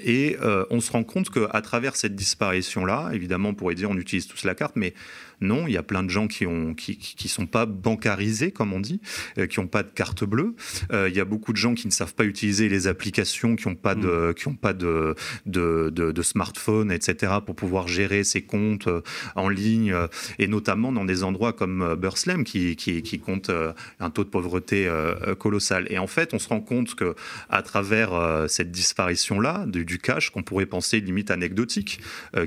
et 0.04 0.38
on 0.70 0.82
se 0.82 0.92
rend 0.92 1.04
compte 1.04 1.21
qu'à 1.30 1.62
travers 1.62 1.96
cette 1.96 2.16
disparition-là, 2.16 3.10
évidemment, 3.14 3.50
on 3.50 3.54
pourrait 3.54 3.76
dire 3.76 3.90
on 3.90 3.98
utilise 3.98 4.28
tous 4.28 4.44
la 4.44 4.56
carte, 4.56 4.76
mais 4.76 4.94
non, 5.42 5.68
il 5.68 5.74
y 5.74 5.78
a 5.78 5.84
plein 5.84 6.04
de 6.04 6.10
gens 6.10 6.28
qui 6.28 6.46
ont 6.46 6.74
qui, 6.76 6.98
qui 6.98 7.28
sont 7.28 7.48
pas 7.48 7.66
bancarisés, 7.66 8.52
comme 8.52 8.74
on 8.74 8.80
dit, 8.80 9.02
euh, 9.38 9.48
qui 9.48 9.60
n'ont 9.60 9.68
pas 9.68 9.84
de 9.84 9.90
carte 9.90 10.24
bleue. 10.24 10.56
Euh, 10.92 11.10
il 11.10 11.16
y 11.16 11.20
a 11.20 11.26
beaucoup 11.26 11.52
de 11.52 11.58
gens 11.58 11.74
qui 11.74 11.88
ne 11.88 11.92
savent 11.92 12.14
pas 12.14 12.26
utiliser 12.26 12.70
les 12.70 12.88
applications, 12.88 13.56
qui 13.56 13.68
n'ont 13.68 13.76
pas 13.76 13.96
de 13.96 14.30
mm. 14.30 14.34
qui 14.36 14.48
ont 14.48 14.56
pas 14.56 14.74
de 14.74 15.16
de, 15.46 15.90
de 15.90 16.22
smartphone, 16.22 16.92
etc. 16.92 17.34
pour 17.46 17.56
pouvoir 17.56 17.88
gérer 17.88 18.24
ses 18.24 18.44
comptes 18.44 18.88
euh, 18.88 19.02
en 19.36 19.50
ligne 19.50 19.96
et 20.38 20.48
notamment 20.48 20.92
dans 20.92 21.06
des 21.06 21.24
endroits 21.24 21.54
comme 21.54 21.96
Burslem 21.96 22.44
qui, 22.44 22.76
qui, 22.76 23.02
qui 23.02 23.20
compte 23.20 23.50
un 24.00 24.10
taux 24.10 24.24
de 24.24 24.30
pauvreté 24.30 24.90
colossal. 25.40 25.88
Et 25.90 25.98
en 25.98 26.08
fait, 26.08 26.34
on 26.34 26.40
se 26.40 26.48
rend 26.48 26.62
compte 26.62 26.96
que 26.96 27.16
à 27.50 27.62
travers 27.62 28.46
cette 28.48 28.72
disparition 28.72 29.40
là 29.40 29.66
du, 29.66 29.86
du 29.86 29.98
cash 29.98 30.30
qu'on 30.30 30.44
pourrait 30.44 30.66
penser 30.66 31.00
limite 31.00 31.32
anecdotique, 31.32 32.00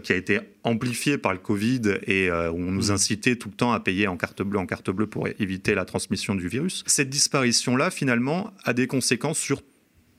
qui 0.02 0.12
a 0.12 0.16
été 0.16 0.40
amplifié 0.62 1.18
par 1.18 1.33
le 1.33 1.38
Covid 1.38 1.83
et 2.07 2.30
où 2.30 2.57
on 2.57 2.72
nous 2.72 2.84
nous 2.85 2.92
inciter 2.92 3.38
tout 3.38 3.49
le 3.49 3.55
temps 3.55 3.73
à 3.73 3.81
payer 3.81 4.09
en 4.09 4.16
carte 4.16 4.42
bleue, 4.42 4.59
en 4.59 4.66
carte 4.66 4.90
bleue 4.90 5.07
pour 5.07 5.27
éviter 5.38 5.75
la 5.75 5.85
transmission 5.85 6.35
du 6.35 6.49
virus. 6.49 6.85
Cette 6.87 7.09
disparition-là, 7.09 7.90
finalement, 7.90 8.53
a 8.64 8.73
des 8.73 8.87
conséquences 8.87 9.38
sur 9.38 9.62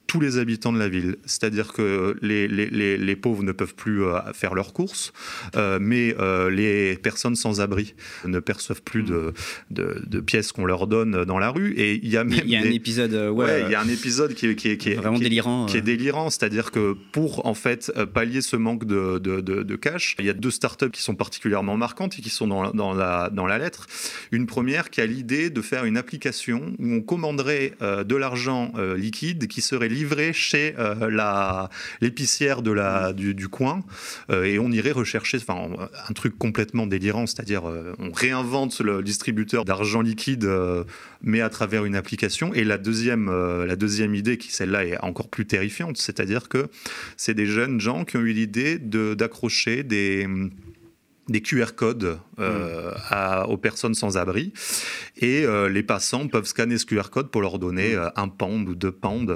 tous 0.07 0.19
les 0.19 0.37
habitants 0.37 0.73
de 0.73 0.79
la 0.79 0.87
ville. 0.87 1.17
C'est-à-dire 1.25 1.73
que 1.73 2.17
les, 2.21 2.47
les, 2.47 2.97
les, 2.97 3.15
pauvres 3.15 3.43
ne 3.43 3.51
peuvent 3.51 3.75
plus 3.75 4.03
euh, 4.03 4.19
faire 4.33 4.53
leurs 4.53 4.73
courses, 4.73 5.13
euh, 5.55 5.79
mais 5.81 6.15
euh, 6.19 6.49
les 6.49 6.95
personnes 6.97 7.35
sans 7.35 7.61
abri 7.61 7.95
ne 8.25 8.39
perçoivent 8.39 8.81
plus 8.81 9.03
de, 9.03 9.33
de, 9.71 10.19
pièces 10.19 10.51
qu'on 10.51 10.65
leur 10.65 10.87
donne 10.87 11.25
dans 11.25 11.39
la 11.39 11.49
rue. 11.49 11.73
Et 11.77 11.99
il 12.03 12.09
y 12.09 12.17
a 12.17 12.23
même 12.23 12.41
il 12.45 12.51
y 12.51 12.55
a 12.55 12.59
un 12.59 12.63
épisode, 12.63 13.13
ouais, 13.13 13.63
il 13.65 13.71
y 13.71 13.75
a 13.75 13.81
un 13.81 13.87
épisode 13.87 14.33
qui, 14.33 14.47
est, 14.47 14.55
qui 14.55 14.69
est, 14.69 14.77
qui 14.77 14.91
est 14.91 14.95
vraiment 14.95 15.19
délirant, 15.19 15.65
qui 15.65 15.77
est 15.77 15.81
délirant. 15.81 16.29
C'est-à-dire 16.29 16.71
que 16.71 16.95
pour 17.11 17.45
en 17.45 17.53
fait 17.53 17.91
pallier 18.13 18.41
ce 18.41 18.55
manque 18.55 18.85
de, 18.85 19.17
de, 19.19 19.75
cash, 19.75 20.15
il 20.19 20.25
y 20.25 20.29
a 20.29 20.33
deux 20.33 20.51
startups 20.51 20.91
qui 20.91 21.01
sont 21.01 21.15
particulièrement 21.15 21.77
marquantes 21.77 22.17
et 22.19 22.21
qui 22.21 22.29
sont 22.29 22.47
dans, 22.47 22.71
dans, 22.71 22.93
la, 22.93 23.29
dans 23.31 23.45
la 23.45 23.57
lettre. 23.57 23.87
Une 24.31 24.45
première 24.45 24.89
qui 24.89 25.01
a 25.01 25.05
l'idée 25.05 25.49
de 25.49 25.61
faire 25.61 25.85
une 25.85 25.97
application 25.97 26.73
où 26.79 26.93
on 26.93 27.01
commanderait 27.01 27.73
de 27.81 28.15
l'argent 28.15 28.71
liquide 28.95 29.47
qui 29.47 29.61
serait 29.61 29.89
livré 29.95 30.33
chez 30.33 30.75
euh, 30.77 31.09
la 31.09 31.69
l'épicière 32.01 32.61
de 32.61 32.71
la 32.71 33.13
du, 33.13 33.47
coin 33.47 33.83
euh, 34.29 34.43
et 34.43 34.59
on 34.59 34.71
irait 34.71 34.91
rechercher 34.91 35.37
enfin 35.37 35.69
un 36.09 36.13
truc 36.13 36.37
complètement 36.37 36.85
délirant 36.85 37.25
c'est-à-dire 37.25 37.67
euh, 37.69 37.93
on 37.99 38.11
réinvente 38.11 38.79
le 38.81 39.01
distributeur 39.01 39.65
d'argent 39.65 40.01
liquide 40.01 40.47
mais 41.21 41.41
à 41.41 41.49
travers 41.49 41.85
une 41.85 41.95
application. 41.95 42.53
Et 42.53 42.63
la 42.63 42.77
deuxième 42.77 43.31
la 43.65 43.75
deuxième 43.75 44.13
idée 44.13 44.37
qui 44.37 44.51
celle-là 44.51 44.85
est 44.85 44.97
encore 45.01 45.29
plus 45.29 45.45
terrifiante 45.45 45.97
c'est-à-dire 45.97 46.49
que 46.49 46.67
c'est 47.17 47.33
des 47.33 47.45
jeunes 47.45 47.79
gens 47.79 48.05
qui 48.05 48.17
ont 48.17 48.21
eu 48.21 48.33
l'idée 48.33 48.77
de 48.77 49.13
d'accrocher 49.13 49.83
des 49.83 50.27
des 51.27 51.41
QR 51.41 51.73
codes 51.75 52.19
euh, 52.39 52.91
mm. 52.91 52.93
à, 53.09 53.49
aux 53.49 53.57
personnes 53.57 53.95
sans 53.95 54.17
abri 54.17 54.53
et 55.17 55.43
euh, 55.43 55.69
les 55.69 55.81
passants 55.81 56.27
peuvent 56.27 56.45
scanner 56.45 56.77
ce 56.77 56.85
QR 56.85 57.09
code 57.11 57.29
pour 57.29 57.41
leur 57.41 57.57
donner 57.57 57.95
mm. 57.95 57.99
euh, 57.99 58.09
un 58.15 58.27
pound 58.27 58.69
ou 58.69 58.75
deux 58.75 58.91
pounds 58.91 59.33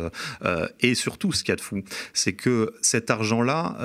et 0.81 0.93
surtout 0.95 1.31
ce 1.31 1.43
qu'il 1.43 1.51
y 1.51 1.53
a 1.53 1.55
de 1.55 1.61
fou 1.61 1.81
c'est 2.13 2.33
que 2.33 2.73
cet 2.81 3.09
argent 3.09 3.41
là 3.41 3.75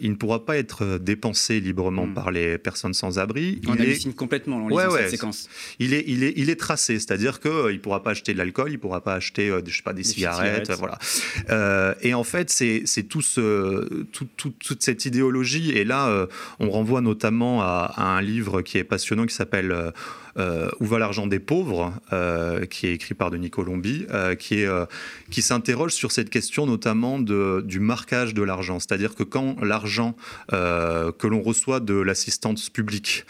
il 0.00 0.10
ne 0.10 0.16
pourra 0.16 0.44
pas 0.44 0.56
être 0.56 0.98
dépensé 0.98 1.60
librement 1.60 2.06
mm. 2.06 2.14
par 2.14 2.30
les 2.30 2.58
personnes 2.58 2.94
sans 2.94 3.18
abri 3.18 3.60
on 3.66 3.74
il 3.74 3.82
hallucine 3.82 4.10
est... 4.12 4.14
complètement 4.14 4.58
en 4.58 4.70
ouais, 4.70 4.84
cette 4.90 5.10
séquence 5.10 5.48
il 5.80 5.94
est, 5.94 6.04
il 6.06 6.22
est, 6.22 6.34
il 6.36 6.48
est 6.50 6.60
tracé 6.60 6.98
c'est 7.00 7.10
à 7.10 7.16
dire 7.16 7.40
qu'il 7.40 7.50
ne 7.50 7.78
pourra 7.78 8.02
pas 8.02 8.10
acheter 8.10 8.34
de 8.34 8.38
l'alcool 8.38 8.70
il 8.70 8.74
ne 8.74 8.78
pourra 8.78 9.02
pas 9.02 9.14
acheter 9.14 9.52
je 9.66 9.76
sais 9.76 9.82
pas, 9.82 9.92
des, 9.92 10.04
cigarettes, 10.04 10.66
cigarettes, 10.66 10.78
voilà 10.78 11.96
et 12.02 12.14
en 12.14 12.24
fait 12.24 12.50
c'est 12.50 13.02
tout 13.08 13.22
ce, 13.22 14.04
tout, 14.12 14.28
tout, 14.36 14.52
toute 14.58 14.82
cette 14.82 15.04
idéologie 15.06 15.72
et 15.72 15.84
là 15.84 16.28
on 16.60 16.70
renvoie 16.70 17.00
notamment 17.00 17.15
notamment 17.16 17.62
à, 17.62 17.94
un 17.96 18.20
livre 18.20 18.60
qui 18.60 18.76
est 18.76 18.84
passionnant 18.84 19.24
qui 19.24 19.34
s'appelle 19.34 19.72
euh, 19.72 19.90
euh, 20.38 20.68
Où 20.80 20.84
va 20.84 20.98
l'argent 20.98 21.26
des 21.26 21.38
pauvres, 21.38 21.94
euh, 22.12 22.66
qui 22.66 22.86
est 22.86 22.92
écrit 22.92 23.14
par 23.14 23.30
Denis 23.30 23.48
Colombi, 23.48 24.06
qui, 24.38 25.42
s'interroge 25.42 25.92
sur 25.92 26.12
cette 26.12 26.28
question 26.28 26.66
notamment 26.66 27.18
du 27.18 27.80
marquage 27.80 28.34
de 28.34 28.42
l'argent. 28.42 28.78
C'est-à-dire 28.78 29.14
que 29.14 29.22
quand 29.22 29.56
l'argent 29.62 30.14
que 30.50 31.26
l'on 31.26 31.40
reçoit 31.40 31.80
de 31.80 31.94
l'assistance 31.94 32.68
publique, 32.68 33.24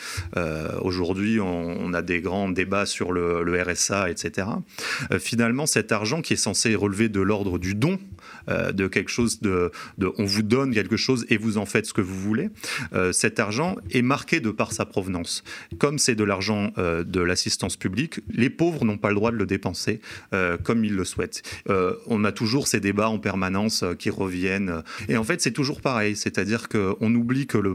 aujourd'hui 0.81 1.38
on, 1.38 1.94
a 1.94 2.03
des 2.03 2.20
grands 2.20 2.49
débats 2.49 2.87
sur 2.87 3.12
le 3.12 3.62
RSA, 3.62 4.11
etc., 4.11 4.49
finalement 5.20 5.66
cet 5.66 5.92
argent 5.92 6.22
qui 6.22 6.33
est 6.33 6.42
censé 6.49 6.75
relever 6.75 7.09
de 7.09 7.20
l'ordre 7.20 7.59
du 7.59 7.77
don, 7.77 8.01
de 8.48 8.87
quelque 8.87 9.11
chose 9.11 9.40
de, 9.40 9.70
de, 9.98 10.11
on 10.18 10.24
vous 10.24 10.42
donne 10.42 10.72
quelque 10.72 10.96
chose 10.96 11.26
et 11.29 11.37
vous 11.37 11.59
en 11.59 11.66
faites 11.66 11.87
ce 11.87 11.92
que 11.92 12.00
vous 12.00 12.18
voulez, 12.18 12.50
cet 13.12 13.40
argent 13.40 13.76
est 13.90 14.02
marqué 14.02 14.40
de 14.40 14.50
par 14.50 14.72
sa 14.72 14.85
provenance. 14.85 15.42
Comme 15.79 15.98
c'est 15.98 16.14
de 16.14 16.24
l'argent 16.24 16.72
euh, 16.79 17.05
de 17.05 17.20
l'assistance 17.20 17.76
publique, 17.76 18.20
les 18.33 18.50
pauvres 18.50 18.85
n'ont 18.85 18.98
pas 18.98 19.11
le 19.11 19.14
droit 19.14 19.31
de 19.31 19.37
le 19.37 19.46
dépenser 19.46 20.00
euh, 20.33 20.57
comme 20.57 20.85
ils 20.85 20.94
le 20.94 21.05
souhaitent. 21.05 21.42
Euh, 21.68 21.94
on 22.07 22.24
a 22.24 22.33
toujours 22.33 22.66
ces 22.66 22.81
débats 22.81 23.09
en 23.09 23.18
permanence 23.18 23.85
qui 23.98 24.11
reviennent. 24.11 24.83
Et 25.09 25.16
en 25.16 25.24
fait, 25.24 25.40
c'est 25.40 25.52
toujours 25.52 25.81
pareil. 25.81 26.16
C'est-à-dire 26.16 26.68
qu'on 26.68 27.14
oublie 27.14 27.46
que 27.46 27.59
le, 27.59 27.74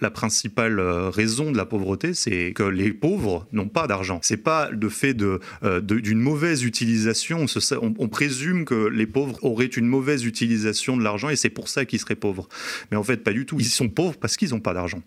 la, 0.00 0.10
principale 0.10 0.80
raison 0.80 1.52
de 1.52 1.56
la 1.56 1.66
pauvreté, 1.66 2.14
c'est 2.14 2.52
que 2.52 2.62
les 2.62 2.92
pauvres 2.92 3.46
n'ont 3.52 3.68
pas 3.68 3.86
d'argent. 3.86 4.20
C'est 4.22 4.36
pas 4.36 4.70
le 4.70 4.88
fait 4.88 5.14
de, 5.14 5.40
d'une 5.80 6.20
mauvaise 6.20 6.64
utilisation. 6.64 7.44
On, 7.70 7.94
on, 7.98 8.08
présume 8.08 8.64
que 8.64 8.86
les 8.88 9.06
pauvres 9.06 9.38
auraient 9.42 9.66
une 9.76 9.86
mauvaise 9.86 10.24
utilisation 10.24 10.96
de 10.96 11.02
l'argent 11.02 11.28
et 11.28 11.36
c'est 11.36 11.50
pour 11.50 11.68
ça 11.68 11.84
qu'ils 11.84 12.00
seraient 12.00 12.14
pauvres. 12.14 12.48
Mais 12.90 12.96
en 12.96 13.02
fait, 13.02 13.18
pas 13.18 13.32
du 13.32 13.46
tout. 13.46 13.56
Ils 13.58 13.66
sont 13.66 13.88
pauvres 13.88 14.18
parce 14.18 14.36
qu'ils 14.36 14.50
n'ont 14.50 14.60
pas 14.60 14.74
d'argent. 14.74 15.02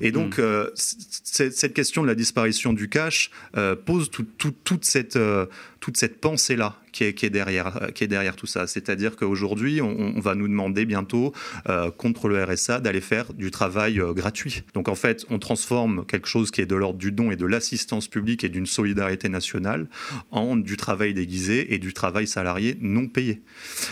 Et 0.00 0.12
donc, 0.12 0.38
mm. 0.38 0.42
euh, 0.42 0.70
cette 0.74 1.74
question 1.74 2.02
de 2.02 2.06
la 2.06 2.14
disparition 2.14 2.72
du 2.72 2.88
cash 2.88 3.30
euh, 3.56 3.76
pose 3.76 4.10
toute 4.10 4.84
cette, 4.84 5.16
euh, 5.16 5.46
toute 5.80 5.96
cette 5.96 6.20
pensée-là 6.20 6.76
qui 6.96 7.04
est, 7.04 7.12
qui 7.12 7.26
est, 7.26 7.30
derrière, 7.30 7.82
euh, 7.82 7.88
qui 7.88 8.04
est 8.04 8.08
derrière 8.08 8.36
tout 8.36 8.46
ça. 8.46 8.66
C'est-à-dire 8.66 9.16
qu'aujourd'hui, 9.16 9.82
on, 9.82 10.18
va 10.18 10.34
nous 10.34 10.48
demander 10.48 10.86
bientôt, 10.86 11.34
euh, 11.68 11.90
contre 11.90 12.28
le 12.28 12.42
RSA, 12.42 12.80
d'aller 12.80 13.02
faire 13.02 13.34
du 13.34 13.50
travail 13.50 14.00
euh, 14.00 14.14
gratuit. 14.14 14.62
Donc 14.72 14.88
en 14.88 14.94
fait, 14.94 15.26
on 15.28 15.38
transforme 15.38 16.06
quelque 16.06 16.26
chose 16.26 16.50
qui 16.50 16.62
est 16.62 16.66
de 16.66 16.74
l'ordre 16.74 16.98
du 16.98 17.12
don 17.12 17.30
et 17.30 17.36
de 17.36 17.44
l'assistance 17.44 18.08
publique 18.08 18.44
et 18.44 18.48
d'une 18.48 18.64
solidarité 18.64 19.28
nationale 19.28 19.88
en 20.30 20.56
du 20.56 20.78
travail 20.78 21.12
déguisé 21.12 21.74
et 21.74 21.78
du 21.78 21.92
travail 21.92 22.26
salarié 22.26 22.78
non 22.80 23.08
payé. 23.08 23.42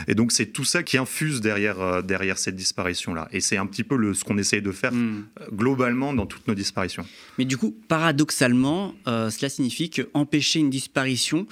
Et 0.09 0.15
donc 0.15 0.33
c'est 0.33 0.47
tout 0.47 0.65
ça 0.65 0.83
qui 0.83 0.97
infuse 0.97 1.43
derrière, 1.43 2.03
derrière 2.03 2.39
cette 2.39 2.57
disparition-là. 2.57 3.29
Et 3.33 3.41
c'est 3.41 3.59
un 3.59 3.67
petit 3.67 3.85
peu 3.85 3.97
le, 3.97 4.15
ce 4.15 4.25
qu'on 4.25 4.39
essaye 4.39 4.63
de 4.63 4.73
faire 4.73 4.93
hmm. 4.93 5.25
globalement 5.53 6.15
dans 6.15 6.27
toutes 6.27 6.49
nos 6.49 6.55
disparitions. 6.55 7.05
Mais 7.37 7.45
du 7.45 7.59
coup, 7.59 7.77
paradoxalement, 7.89 8.95
cela 9.05 9.51
signifie 9.51 9.91
qu'empêcher 9.91 10.61
une 10.61 10.71
disparition, 10.71 11.47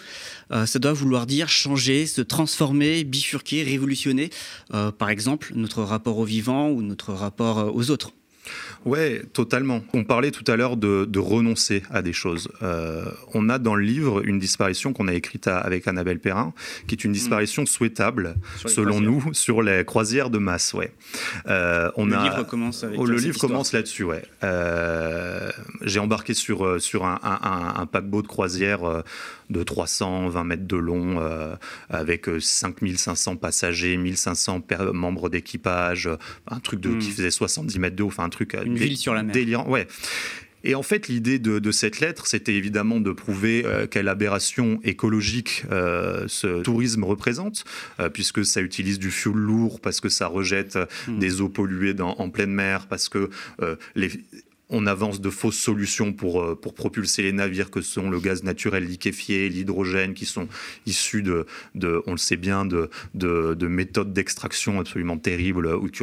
ça 0.50 0.78
doit 0.78 0.92
vouloir 0.92 1.26
dire 1.26 1.48
changer, 1.48 2.06
se 2.06 2.20
transformer, 2.20 3.04
bifurquer, 3.04 3.62
révolutionner, 3.62 4.30
euh, 4.74 4.90
par 4.90 5.10
exemple, 5.10 5.52
notre 5.54 5.82
rapport 5.82 6.18
au 6.18 6.24
vivant 6.24 6.70
ou 6.70 6.82
notre 6.82 7.12
rapport 7.12 7.58
euh, 7.58 7.70
aux 7.72 7.90
autres. 7.90 8.12
Ouais, 8.84 9.22
totalement. 9.32 9.82
On 9.94 10.02
parlait 10.02 10.32
tout 10.32 10.42
à 10.50 10.56
l'heure 10.56 10.76
de, 10.76 11.18
renoncer 11.20 11.84
à 11.90 12.02
des 12.02 12.12
choses. 12.12 12.48
Euh, 12.62 13.04
on 13.34 13.48
a 13.48 13.60
dans 13.60 13.76
le 13.76 13.84
livre 13.84 14.26
une 14.26 14.40
disparition 14.40 14.92
qu'on 14.92 15.06
a 15.06 15.14
écrite 15.14 15.46
avec 15.46 15.86
Annabelle 15.86 16.18
Perrin, 16.18 16.52
qui 16.88 16.96
est 16.96 17.04
une 17.04 17.12
disparition 17.12 17.64
souhaitable, 17.66 18.34
selon 18.66 19.00
nous, 19.00 19.32
sur 19.32 19.62
les 19.62 19.84
croisières 19.84 20.28
de 20.28 20.38
masse. 20.38 20.74
Ouais. 20.74 20.92
on 21.46 22.06
le 22.06 22.16
livre 22.16 22.42
commence 22.42 22.82
avec 22.82 22.98
oh, 22.98 23.06
Le 23.06 23.16
livre 23.16 23.38
commence 23.38 23.72
là-dessus, 23.72 24.02
ouais. 24.02 24.24
J'ai 25.82 26.00
embarqué 26.00 26.34
sur, 26.34 26.82
sur 26.82 27.04
un, 27.04 27.20
un 27.22 27.86
paquebot 27.86 28.22
de 28.22 28.26
croisière 28.26 29.04
de 29.52 29.62
320 29.62 30.44
mètres 30.44 30.66
de 30.66 30.76
long, 30.76 31.20
euh, 31.20 31.54
avec 31.88 32.26
5500 32.38 33.32
euh, 33.32 33.36
passagers, 33.36 33.96
1500 33.96 34.62
membres 34.92 35.28
d'équipage, 35.28 36.08
un 36.48 36.60
truc 36.60 36.80
de, 36.80 36.90
qui 36.98 37.08
hmm. 37.08 37.12
faisait 37.12 37.30
70 37.30 37.78
mètres 37.78 37.96
de 37.96 38.02
haut, 38.02 38.08
enfin 38.08 38.24
un 38.24 38.30
truc 38.30 38.56
Une 38.64 38.76
ville 38.76 38.96
sur 38.96 39.14
la 39.14 39.22
mer. 39.22 39.32
délirant. 39.32 39.68
Ouais. 39.68 39.86
Et 40.64 40.76
en 40.76 40.84
fait, 40.84 41.08
l'idée 41.08 41.40
de, 41.40 41.70
cette 41.72 41.98
lettre, 41.98 42.28
c'était 42.28 42.54
évidemment 42.54 43.00
de 43.00 43.10
prouver 43.10 43.64
euh, 43.66 43.88
quelle 43.88 44.06
aberration 44.06 44.78
écologique 44.84 45.64
ce 45.68 46.62
tourisme 46.62 47.02
représente, 47.04 47.64
puisque 48.12 48.44
ça 48.44 48.60
utilise 48.60 48.98
du 48.98 49.10
fioul 49.10 49.38
lourd, 49.38 49.80
parce 49.80 50.00
que 50.00 50.08
ça 50.08 50.28
rejette 50.28 50.78
hmm. 51.08 51.18
des 51.18 51.40
eaux 51.40 51.48
polluées 51.48 51.94
dans, 51.94 52.14
en 52.18 52.30
pleine 52.30 52.52
mer, 52.52 52.86
parce 52.86 53.08
que 53.08 53.28
les 53.96 54.10
on 54.72 54.86
avance 54.86 55.20
de 55.20 55.30
fausses 55.30 55.58
solutions 55.58 56.12
pour, 56.12 56.42
euh, 56.42 56.58
pour 56.58 56.74
propulser 56.74 57.22
les 57.22 57.32
navires 57.32 57.70
que 57.70 57.82
sont 57.82 58.10
le 58.10 58.18
gaz 58.18 58.42
naturel 58.42 58.84
liquéfié, 58.84 59.48
l'hydrogène, 59.48 60.14
qui 60.14 60.24
sont 60.24 60.48
issus 60.86 61.22
de, 61.22 61.46
de, 61.74 62.02
on 62.06 62.12
le 62.12 62.16
sait 62.16 62.36
bien, 62.36 62.64
de, 62.64 62.90
de, 63.14 63.66
méthodes 63.68 64.12
d'extraction 64.12 64.80
absolument 64.80 65.18
terribles 65.18 65.66
ou 65.66 65.88
qui, 65.88 66.02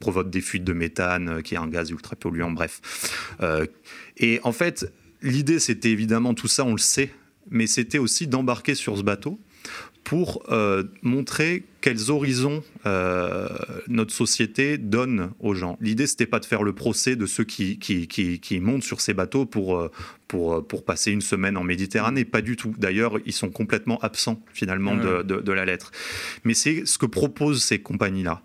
provoquent 0.00 0.30
des 0.30 0.40
fuites 0.40 0.64
de 0.64 0.72
méthane, 0.72 1.28
euh, 1.28 1.40
qui 1.42 1.54
est 1.54 1.58
un 1.58 1.68
gaz 1.68 1.90
ultra 1.90 2.16
polluant, 2.16 2.50
bref. 2.50 2.80
Euh, 3.42 3.66
et 4.16 4.40
en 4.42 4.52
fait, 4.52 4.90
l'idée, 5.22 5.60
c'était 5.60 5.90
évidemment 5.90 6.34
tout 6.34 6.48
ça, 6.48 6.64
on 6.64 6.72
le 6.72 6.78
sait, 6.78 7.12
mais 7.50 7.66
c'était 7.66 7.98
aussi 7.98 8.26
d'embarquer 8.26 8.74
sur 8.74 8.96
ce 8.96 9.02
bateau 9.02 9.38
pour 10.06 10.44
euh, 10.52 10.84
montrer 11.02 11.64
quels 11.80 12.12
horizons 12.12 12.62
euh, 12.86 13.48
notre 13.88 14.14
société 14.14 14.78
donne 14.78 15.32
aux 15.40 15.54
gens. 15.54 15.76
L'idée, 15.80 16.06
c'était 16.06 16.26
pas 16.26 16.38
de 16.38 16.44
faire 16.44 16.62
le 16.62 16.72
procès 16.72 17.16
de 17.16 17.26
ceux 17.26 17.42
qui, 17.42 17.80
qui, 17.80 18.06
qui, 18.06 18.60
montent 18.60 18.84
sur 18.84 19.00
ces 19.00 19.14
bateaux 19.14 19.46
pour, 19.46 19.76
euh, 19.76 19.90
pour, 20.28 20.64
pour 20.64 20.84
passer 20.84 21.10
une 21.10 21.22
semaine 21.22 21.56
en 21.56 21.64
Méditerranée, 21.64 22.24
pas 22.24 22.40
du 22.40 22.54
tout. 22.54 22.72
D'ailleurs, 22.78 23.18
ils 23.26 23.32
sont 23.32 23.50
complètement 23.50 23.98
absents 23.98 24.40
finalement 24.52 24.94
de, 24.94 25.22
de, 25.22 25.52
la 25.52 25.64
lettre. 25.64 25.90
Mais 26.44 26.54
c'est 26.54 26.86
ce 26.86 26.98
que 26.98 27.06
proposent 27.06 27.64
ces 27.64 27.80
compagnies-là, 27.80 28.42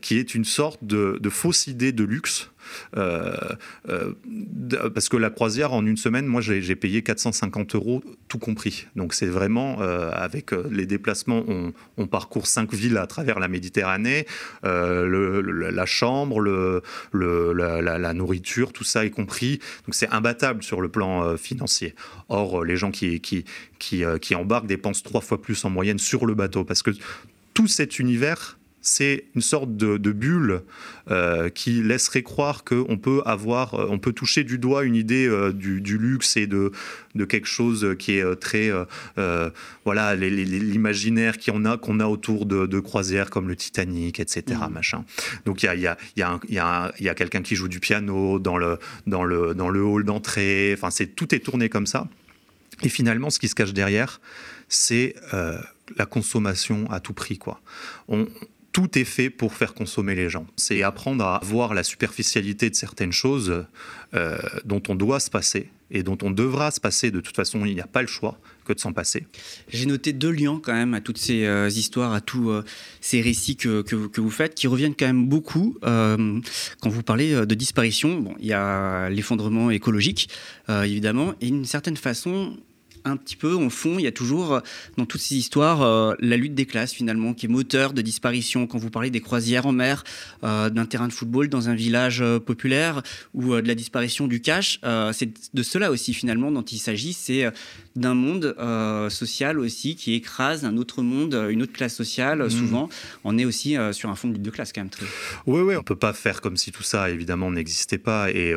qui 0.00 0.16
est 0.16 0.36
une 0.36 0.44
sorte 0.44 0.84
de, 0.84 1.18
de 1.20 1.28
fausse 1.28 1.66
idée 1.66 1.90
de 1.90 2.04
luxe 2.04 2.51
parce 4.94 5.08
que 5.08 5.16
la 5.16 5.30
croisière, 5.30 5.72
en 5.72 5.84
une 5.86 5.96
semaine, 5.96 6.26
moi, 6.26 6.40
j'ai 6.40 6.76
payé 6.76 7.02
450 7.02 7.74
euros, 7.74 8.02
tout 8.28 8.38
compris. 8.38 8.86
Donc, 8.96 9.14
c'est 9.14 9.26
vraiment, 9.26 9.80
euh, 9.80 10.10
avec 10.12 10.52
les 10.52 10.86
déplacements, 10.86 11.44
on, 11.96 12.06
parcourt 12.06 12.46
cinq 12.46 12.74
villes 12.74 12.98
à 12.98 13.06
travers 13.06 13.38
la 13.38 13.48
Méditerranée, 13.48 14.26
la 14.62 15.86
chambre, 15.86 16.82
la, 17.12 18.12
nourriture, 18.12 18.72
tout 18.72 18.84
ça 18.84 19.04
est 19.04 19.10
compris. 19.10 19.58
Donc, 19.86 19.94
c'est 19.94 20.08
imbattable 20.10 20.62
sur 20.62 20.80
le 20.80 20.88
plan 20.88 21.36
financier. 21.36 21.94
Or, 22.28 22.64
les 22.64 22.76
gens 22.76 22.90
qui, 22.90 23.20
qui 23.20 24.34
embarquent 24.34 24.66
dépensent 24.66 25.02
trois 25.02 25.20
fois 25.20 25.40
plus 25.40 25.64
en 25.64 25.70
moyenne 25.70 25.98
sur 25.98 26.26
le 26.26 26.34
bateau, 26.34 26.64
parce 26.64 26.82
que 26.82 26.90
tout 27.54 27.66
cet 27.66 27.98
univers 27.98 28.58
c'est 28.82 29.26
une 29.36 29.40
sorte 29.40 29.76
de, 29.76 29.96
bulle 30.12 30.62
euh, 31.10 31.48
qui 31.48 31.82
laisserait 31.82 32.24
croire 32.24 32.64
qu'on 32.64 32.98
peut 32.98 33.22
avoir, 33.24 33.74
euh, 33.74 33.86
on 33.88 33.98
peut 33.98 34.12
toucher 34.12 34.42
du 34.42 34.58
doigt 34.58 34.82
une 34.82 34.96
idée 34.96 35.26
euh, 35.26 35.52
du, 35.52 35.80
luxe 35.80 36.36
et 36.36 36.48
de, 36.48 36.72
de, 37.14 37.24
quelque 37.24 37.46
chose 37.46 37.94
qui 37.98 38.18
est 38.18 38.36
très, 38.36 38.70
voilà, 39.84 40.16
l'imaginaire 40.16 41.38
qu'on 41.38 41.64
a, 41.64 41.78
qu'on 41.78 42.00
a 42.00 42.06
autour 42.06 42.44
de, 42.44 42.80
croisières 42.80 43.30
comme 43.30 43.48
le 43.48 43.54
Titanic, 43.54 44.18
etc. 44.18 44.58
Mmh. 44.68 44.72
Machin. 44.72 45.04
Donc 45.46 45.62
il 45.62 45.66
y 45.66 45.68
a, 45.68 45.76
y 45.76 45.86
a, 45.86 45.96
y 46.16 46.22
a, 46.22 46.40
y 46.48 46.58
a, 46.58 46.92
y 46.98 47.08
a 47.08 47.14
quelqu'un 47.14 47.42
qui 47.42 47.54
joue 47.54 47.68
du 47.68 47.78
piano 47.78 48.40
dans 48.40 48.58
le, 48.58 48.78
dans 49.06 49.22
le, 49.22 49.54
dans 49.54 49.68
le 49.68 49.84
hall 49.84 50.04
d'entrée. 50.04 50.74
Enfin, 50.76 50.90
c'est 50.90 51.06
tout 51.06 51.32
est 51.34 51.40
tourné 51.40 51.68
comme 51.68 51.86
ça. 51.86 52.08
Et 52.82 52.88
finalement, 52.88 53.30
ce 53.30 53.38
qui 53.38 53.46
se 53.46 53.54
cache 53.54 53.72
derrière, 53.72 54.20
c'est 54.68 55.14
la 55.96 56.06
consommation 56.06 56.90
à 56.90 56.98
tout 56.98 57.12
prix. 57.12 57.38
Quoi. 57.38 57.60
On, 58.08 58.26
tout 58.72 58.98
est 58.98 59.04
fait 59.04 59.30
pour 59.30 59.54
faire 59.54 59.74
consommer 59.74 60.14
les 60.14 60.30
gens. 60.30 60.46
C'est 60.56 60.82
apprendre 60.82 61.24
à 61.24 61.40
voir 61.44 61.74
la 61.74 61.82
superficialité 61.82 62.70
de 62.70 62.74
certaines 62.74 63.12
choses 63.12 63.64
euh, 64.14 64.38
dont 64.64 64.82
on 64.88 64.94
doit 64.94 65.20
se 65.20 65.30
passer 65.30 65.68
et 65.90 66.02
dont 66.02 66.16
on 66.22 66.30
devra 66.30 66.70
se 66.70 66.80
passer. 66.80 67.10
De 67.10 67.20
toute 67.20 67.36
façon, 67.36 67.66
il 67.66 67.74
n'y 67.74 67.82
a 67.82 67.86
pas 67.86 68.00
le 68.00 68.08
choix 68.08 68.38
que 68.64 68.72
de 68.72 68.80
s'en 68.80 68.94
passer. 68.94 69.26
J'ai 69.68 69.84
noté 69.84 70.14
deux 70.14 70.30
liens 70.30 70.58
quand 70.62 70.72
même 70.72 70.94
à 70.94 71.02
toutes 71.02 71.18
ces 71.18 71.44
euh, 71.44 71.68
histoires, 71.68 72.14
à 72.14 72.22
tous 72.22 72.48
euh, 72.48 72.62
ces 73.02 73.20
récits 73.20 73.56
que, 73.56 73.84
vous 74.18 74.30
faites, 74.30 74.54
qui 74.54 74.66
reviennent 74.66 74.94
quand 74.94 75.06
même 75.06 75.28
beaucoup 75.28 75.76
quand 75.82 76.88
vous 76.88 77.02
parlez 77.02 77.34
de 77.34 77.54
disparition. 77.54 78.20
Bon, 78.20 78.34
il 78.38 78.46
y 78.46 78.54
a 78.54 79.10
l'effondrement 79.10 79.70
écologique, 79.70 80.30
évidemment, 80.68 81.34
et 81.40 81.46
d'une 81.46 81.66
certaine 81.66 81.96
façon, 81.96 82.56
un 83.04 83.16
petit 83.16 83.36
peu 83.36 83.56
en 83.56 83.70
fond, 83.70 83.98
il 83.98 84.04
y 84.04 84.06
a 84.06 84.12
toujours 84.12 84.54
euh, 84.54 84.60
dans 84.96 85.06
toutes 85.06 85.20
ces 85.20 85.36
histoires 85.36 85.82
euh, 85.82 86.14
la 86.20 86.36
lutte 86.36 86.54
des 86.54 86.66
classes 86.66 86.92
finalement 86.92 87.34
qui 87.34 87.46
est 87.46 87.48
moteur 87.48 87.92
de 87.92 88.02
disparition. 88.02 88.66
Quand 88.66 88.78
vous 88.78 88.90
parlez 88.90 89.10
des 89.10 89.20
croisières 89.20 89.66
en 89.66 89.72
mer, 89.72 90.04
euh, 90.44 90.70
d'un 90.70 90.86
terrain 90.86 91.08
de 91.08 91.12
football 91.12 91.48
dans 91.48 91.68
un 91.68 91.74
village 91.74 92.22
populaire 92.46 93.02
ou 93.34 93.54
de 93.54 93.66
la 93.66 93.74
disparition 93.74 94.26
du 94.26 94.40
cash, 94.40 94.80
c'est 95.12 95.54
de 95.54 95.62
cela 95.62 95.90
aussi 95.90 96.14
finalement 96.14 96.50
dont 96.50 96.62
il 96.62 96.78
s'agit. 96.78 97.12
C'est 97.12 97.50
d'un 97.96 98.14
monde 98.14 98.56
social 99.10 99.58
aussi 99.58 99.96
qui 99.96 100.14
écrase 100.14 100.64
un 100.64 100.76
autre 100.76 101.02
monde, 101.02 101.34
une 101.50 101.62
autre 101.62 101.72
classe 101.72 101.94
sociale. 101.94 102.42
Mmh. 102.44 102.50
Souvent, 102.50 102.88
on 103.24 103.38
est 103.38 103.44
aussi 103.44 103.76
sur 103.92 104.10
un 104.10 104.14
fond 104.14 104.28
de 104.28 104.34
lutte 104.34 104.42
de 104.42 104.50
classe 104.50 104.72
quand 104.72 104.80
même. 104.80 104.90
Très... 104.90 105.06
Oui, 105.46 105.60
oui, 105.60 105.76
on 105.76 105.82
peut 105.82 105.96
pas 105.96 106.12
faire 106.12 106.40
comme 106.40 106.56
si 106.56 106.72
tout 106.72 106.82
ça 106.82 107.10
évidemment 107.10 107.50
n'existait 107.50 107.98
pas. 107.98 108.30
Et 108.30 108.54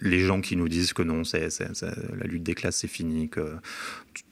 les 0.00 0.20
gens 0.20 0.40
qui 0.40 0.56
nous 0.56 0.68
disent 0.68 0.92
que 0.92 1.02
non, 1.02 1.24
c'est 1.24 1.48
la 1.60 2.26
lutte 2.26 2.42
des 2.42 2.54
classes 2.54 2.76
c'est 2.76 2.88
fini, 2.88 3.28
que 3.28 3.54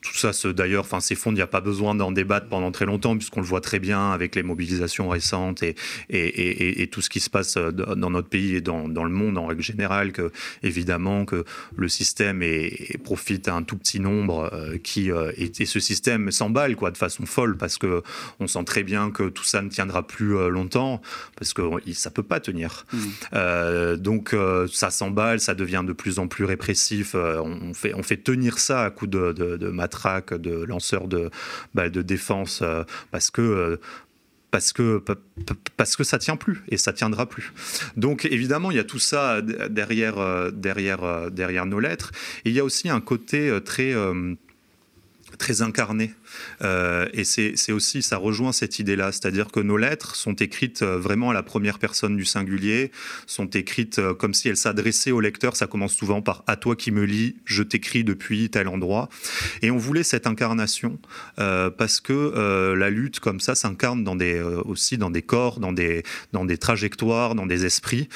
tout 0.01 0.16
ça, 0.16 0.31
d'ailleurs, 0.53 0.85
enfin, 0.85 1.01
s'effondre. 1.01 1.35
Il 1.35 1.38
n'y 1.38 1.42
a 1.42 1.46
pas 1.46 1.61
besoin 1.61 1.94
d'en 1.94 2.12
débattre 2.12 2.49
pendant 2.49 2.70
très 2.70 2.87
longtemps, 2.87 3.16
puisqu'on 3.16 3.40
le 3.40 3.46
voit 3.46 3.61
très 3.61 3.79
bien 3.79 4.12
avec 4.12 4.35
les 4.35 4.42
mobilisations 4.42 5.09
récentes 5.09 5.62
et, 5.62 5.75
et, 6.11 6.83
et, 6.83 6.87
tout 6.88 7.03
ce 7.03 7.11
qui 7.11 7.20
se 7.20 7.31
passe 7.31 7.57
euh, 7.57 7.70
dans 7.72 8.11
notre 8.11 8.29
pays 8.29 8.57
et 8.57 8.61
dans, 8.61 8.88
dans, 8.88 9.05
le 9.05 9.11
monde 9.11 9.38
en 9.38 9.46
règle 9.46 9.62
générale, 9.62 10.12
que 10.12 10.31
évidemment 10.62 11.25
que 11.25 11.44
le 11.77 11.88
système 11.88 12.42
est, 12.42 12.99
profite 13.03 13.49
à 13.49 13.55
un 13.55 13.62
tout 13.62 13.77
petit 13.77 14.01
nombre 14.01 14.51
euh, 14.53 14.79
qui 14.79 15.11
euh, 15.11 15.33
et, 15.37 15.66
ce 15.66 15.81
système 15.81 16.31
s'emballe 16.31 16.77
quoi 16.77 16.90
de 16.90 16.96
façon 16.96 17.27
folle 17.27 17.57
parce 17.57 17.79
que 17.79 18.03
on 18.40 18.46
sent 18.46 18.64
très 18.64 18.83
bien 18.83 19.11
que 19.11 19.29
tout 19.29 19.44
ça 19.44 19.62
ne 19.62 19.68
tiendra 19.68 20.07
plus 20.07 20.33
longtemps 20.49 21.01
parce 21.37 21.53
que 21.53 21.62
ça 21.92 22.11
peut 22.11 22.22
pas 22.22 22.40
tenir. 22.40 22.87
Mmh. 22.92 23.96
donc 23.96 24.35
ça 24.72 24.90
s'emballe, 24.90 25.40
ça 25.40 25.55
devient 25.55 25.83
de 25.87 25.92
plus 25.92 26.18
en 26.18 26.29
plus 26.29 26.44
répressif. 26.44 27.14
on, 27.14 27.75
fait 27.75 27.94
on 27.94 28.03
fait 28.03 28.16
tenir 28.16 28.59
ça 28.59 28.85
à 28.85 28.90
coup 28.90 29.07
de, 29.07 29.33
de, 29.33 29.57
de 29.57 29.68
de 29.77 30.65
lanceurs 30.65 31.09
de, 31.09 31.31
de 31.75 32.03
défense, 32.03 32.61
euh, 32.62 32.85
parce 33.11 33.31
que 33.31 33.43
euh, 33.43 33.77
parce 35.77 35.97
que, 35.97 36.05
ça 36.05 36.19
tient 36.19 36.37
plus 36.37 36.62
et 36.69 36.79
ça 36.79 36.95
tiendra 36.95 37.27
plus. 37.27 37.53
Donc 37.97 38.25
évidemment, 38.25 38.71
il 38.71 38.79
y 38.79 38.81
a 38.81 38.85
tout 38.85 38.99
ça 38.99 39.43
derrière, 39.43 40.19
euh, 40.19 40.51
derrière, 40.51 41.31
derrière 41.31 41.67
nos 41.67 41.79
lettres. 41.79 42.11
Et 42.45 42.51
il 42.51 42.55
y 42.55 42.61
a 42.61 42.65
aussi 42.65 42.89
un 42.89 43.03
côté 43.03 43.59
très, 43.67 43.93
très 45.37 45.61
incarné 45.61 46.15
euh, 46.62 47.07
et 47.12 47.25
c'est 47.25 47.72
aussi, 47.72 48.03
ça 48.03 48.16
rejoint 48.16 48.53
cette 48.53 48.79
idée-là, 48.79 49.12
c'est-à-dire 49.12 49.49
que 49.49 49.61
nos 49.61 49.77
lettres 49.77 50.16
sont 50.16 50.35
écrites 50.35 50.83
euh, 50.83 50.99
vraiment 50.99 51.31
à 51.31 51.35
la 51.35 51.42
première 51.42 51.79
personne 51.79 52.16
du 52.16 52.25
singulier, 52.25 52.90
sont 53.27 53.46
écrites 53.46 53.99
euh, 53.99 54.14
comme 54.14 54.35
si 54.35 54.49
elles 54.49 54.57
s'adressaient 54.57 55.11
au 55.11 55.20
lecteur. 55.20 55.57
Ça 55.57 55.66
commence 55.66 55.94
souvent 55.94 56.22
par 56.22 56.44
à 56.46 56.57
toi 56.57 56.77
qui 56.77 56.90
me 56.90 57.05
lis, 57.05 57.37
je 57.44 57.62
t'écris 57.62 58.05
depuis 58.05 58.51
tel 58.51 58.68
endroit. 58.68 59.09
Et 59.62 59.70
on 59.70 59.77
voulait 59.77 60.03
cette 60.03 60.27
incarnation 60.27 60.99
parce 61.37 62.01
que 62.01 62.75
la 62.75 62.90
lutte 62.90 63.20
comme 63.20 63.40
ça 63.40 63.55
s'incarne 63.55 64.07
aussi 64.64 64.99
dans 64.99 65.11
des 65.11 65.22
corps, 65.22 65.61
dans 65.61 65.72
des 65.72 66.59
trajectoires, 66.59 67.35
dans 67.35 67.46
des 67.46 67.64
esprits. 67.64 68.09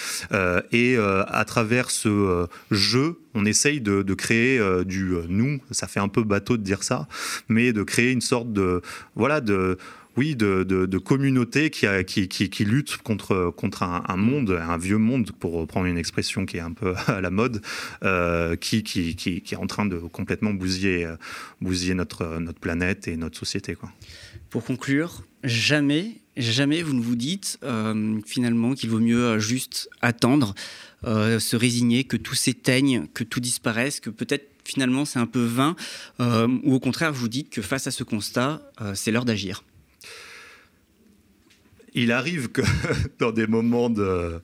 et 0.73 0.97
à 0.97 1.45
travers 1.47 1.91
ce 1.91 2.47
jeu, 2.71 3.19
on 3.35 3.45
essaye 3.45 3.81
de 3.81 4.15
créer 4.15 4.61
du 4.85 5.15
nous. 5.29 5.61
Ça 5.71 5.87
fait 5.87 6.01
un 6.01 6.09
peu 6.09 6.23
bateau 6.23 6.57
de 6.57 6.63
dire 6.63 6.83
ça, 6.83 7.09
mais 7.49 7.73
de 7.73 7.83
créer 7.83 8.10
une 8.13 8.21
sorte 8.21 8.53
de 8.53 8.83
voilà 9.15 9.41
de 9.41 9.79
oui, 10.17 10.35
de, 10.35 10.65
de, 10.65 10.99
communauté 10.99 11.71
qui, 11.71 11.87
a, 11.87 12.03
qui, 12.03 12.29
qui, 12.29 12.65
lutte 12.65 12.97
contre, 12.99 13.55
contre 13.57 13.85
un, 13.85 14.17
monde, 14.17 14.51
un 14.51 14.77
vieux 14.77 14.99
monde, 14.99 15.31
pour 15.39 15.53
reprendre 15.53 15.87
une 15.87 15.97
expression 15.97 16.47
qui 16.47 16.57
est 16.57 16.61
un 16.61 16.73
peu 16.73 16.95
à 17.07 17.21
la 17.21 17.31
mode, 17.31 17.63
euh, 18.03 18.57
qui, 18.57 18.83
qui, 18.83 19.43
est 19.51 19.57
en 19.57 19.67
train 19.67 19.87
de 19.87 19.97
complètement 19.99 20.53
bousiller, 20.53 21.09
bousiller 21.61 21.95
notre, 21.95 22.39
notre 22.41 22.59
planète 22.59 23.07
et 23.07 23.17
notre 23.17 23.39
société. 23.39 23.77
Quoi. 23.77 23.91
Pour 24.51 24.65
conclure, 24.65 25.23
jamais, 25.45 26.17
jamais 26.37 26.83
vous 26.83 26.93
ne 26.93 27.01
vous 27.01 27.17
dites 27.17 27.59
euh, 27.63 28.19
finalement 28.27 28.75
qu'il 28.75 28.91
vaut 28.91 28.99
mieux 28.99 29.39
juste 29.39 29.89
attendre, 30.03 30.55
euh, 31.05 31.39
se 31.39 31.57
résigner, 31.57 32.05
que 32.05 32.17
tout 32.17 32.35
s'éteigne, 32.35 33.07
que 33.15 33.25
tout 33.25 33.41
disparaisse, 33.41 34.01
que 34.01 34.11
peut-être 34.11 34.50
finalement 34.71 35.05
c'est 35.05 35.19
un 35.19 35.27
peu 35.27 35.43
vain, 35.45 35.77
euh, 36.21 36.49
ou 36.65 36.75
au 36.75 36.81
contraire 36.81 37.13
vous 37.13 37.29
dites 37.29 37.51
que 37.51 37.63
face 37.63 37.87
à 37.87 37.91
ce 37.91 38.05
constat, 38.05 38.63
euh, 38.81 38.95
c'est 38.95 39.11
l'heure 39.11 39.25
d'agir. 39.25 39.65
Il 41.95 42.13
arrive 42.13 42.49
que 42.49 42.63
dans 43.19 43.33
des 43.33 43.47
moments 43.47 43.91
de 43.91 44.41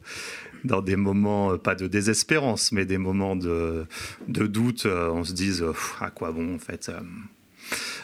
euh, 0.69 1.59
pas 1.59 1.75
de 1.77 1.87
désespérance, 1.87 2.73
mais 2.73 2.85
des 2.85 2.99
moments 2.99 3.37
de, 3.37 3.87
de 4.27 4.47
doute, 4.47 4.87
on 4.87 5.23
se 5.23 5.33
dise 5.33 5.65
à 6.01 6.11
quoi 6.11 6.33
bon 6.33 6.57
en 6.57 6.59
fait 6.59 6.91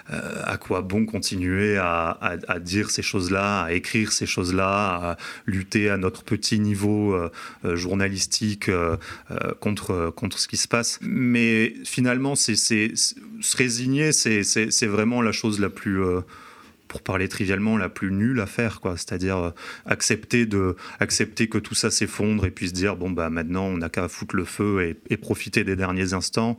à 0.08 0.56
quoi 0.56 0.82
bon 0.82 1.06
continuer 1.06 1.76
à, 1.78 2.38
dire 2.60 2.90
ces 2.90 3.02
choses-là, 3.02 3.62
à 3.62 3.72
écrire 3.72 4.12
ces 4.12 4.26
choses-là, 4.26 5.12
à 5.12 5.16
lutter 5.46 5.90
à 5.90 5.96
notre 5.96 6.24
petit 6.24 6.58
niveau 6.60 7.14
euh, 7.14 7.30
euh, 7.64 7.76
journalistique 7.76 8.70
contre, 9.60 10.10
contre 10.10 10.38
ce 10.38 10.48
qui 10.48 10.56
se 10.56 10.68
passe. 10.68 10.98
Mais 11.02 11.74
finalement, 11.84 12.34
se 12.34 13.56
résigner, 13.56 14.12
c'est, 14.12 14.86
vraiment 14.86 15.22
la 15.22 15.32
chose 15.32 15.60
la 15.60 15.70
plus 15.70 16.02
pour 16.92 17.00
parler 17.00 17.26
trivialement, 17.26 17.78
la 17.78 17.88
plus 17.88 18.12
nulle 18.12 18.38
à 18.38 18.44
faire, 18.44 18.82
quoi. 18.82 18.98
C'est-à-dire 18.98 19.38
euh, 19.38 19.50
accepter 19.86 20.44
de, 20.44 20.76
accepter 21.00 21.48
que 21.48 21.56
tout 21.56 21.74
ça 21.74 21.90
s'effondre 21.90 22.44
et 22.44 22.50
puis 22.50 22.68
se 22.68 22.74
dire 22.74 22.96
bon 22.96 23.10
bah 23.10 23.30
maintenant 23.30 23.64
on 23.64 23.78
n'a 23.78 23.88
qu'à 23.88 24.08
foutre 24.08 24.36
le 24.36 24.44
feu 24.44 24.94
et, 25.08 25.16
profiter 25.16 25.64
des 25.64 25.74
derniers 25.74 26.12
instants. 26.12 26.58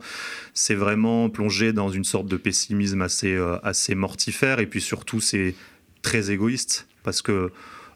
C'est 0.54 0.74
vraiment 0.74 1.30
plonger 1.30 1.72
dans 1.72 1.88
une 1.88 2.02
sorte 2.02 2.26
de 2.26 2.36
pessimisme 2.36 3.00
assez, 3.00 3.32
euh, 3.32 3.58
assez 3.62 3.94
mortifère 3.94 4.58
et 4.58 4.66
puis 4.66 4.80
surtout 4.80 5.20
c'est 5.20 5.54
très 6.02 6.32
égoïste 6.32 6.88
parce 7.04 7.22
que 7.22 7.52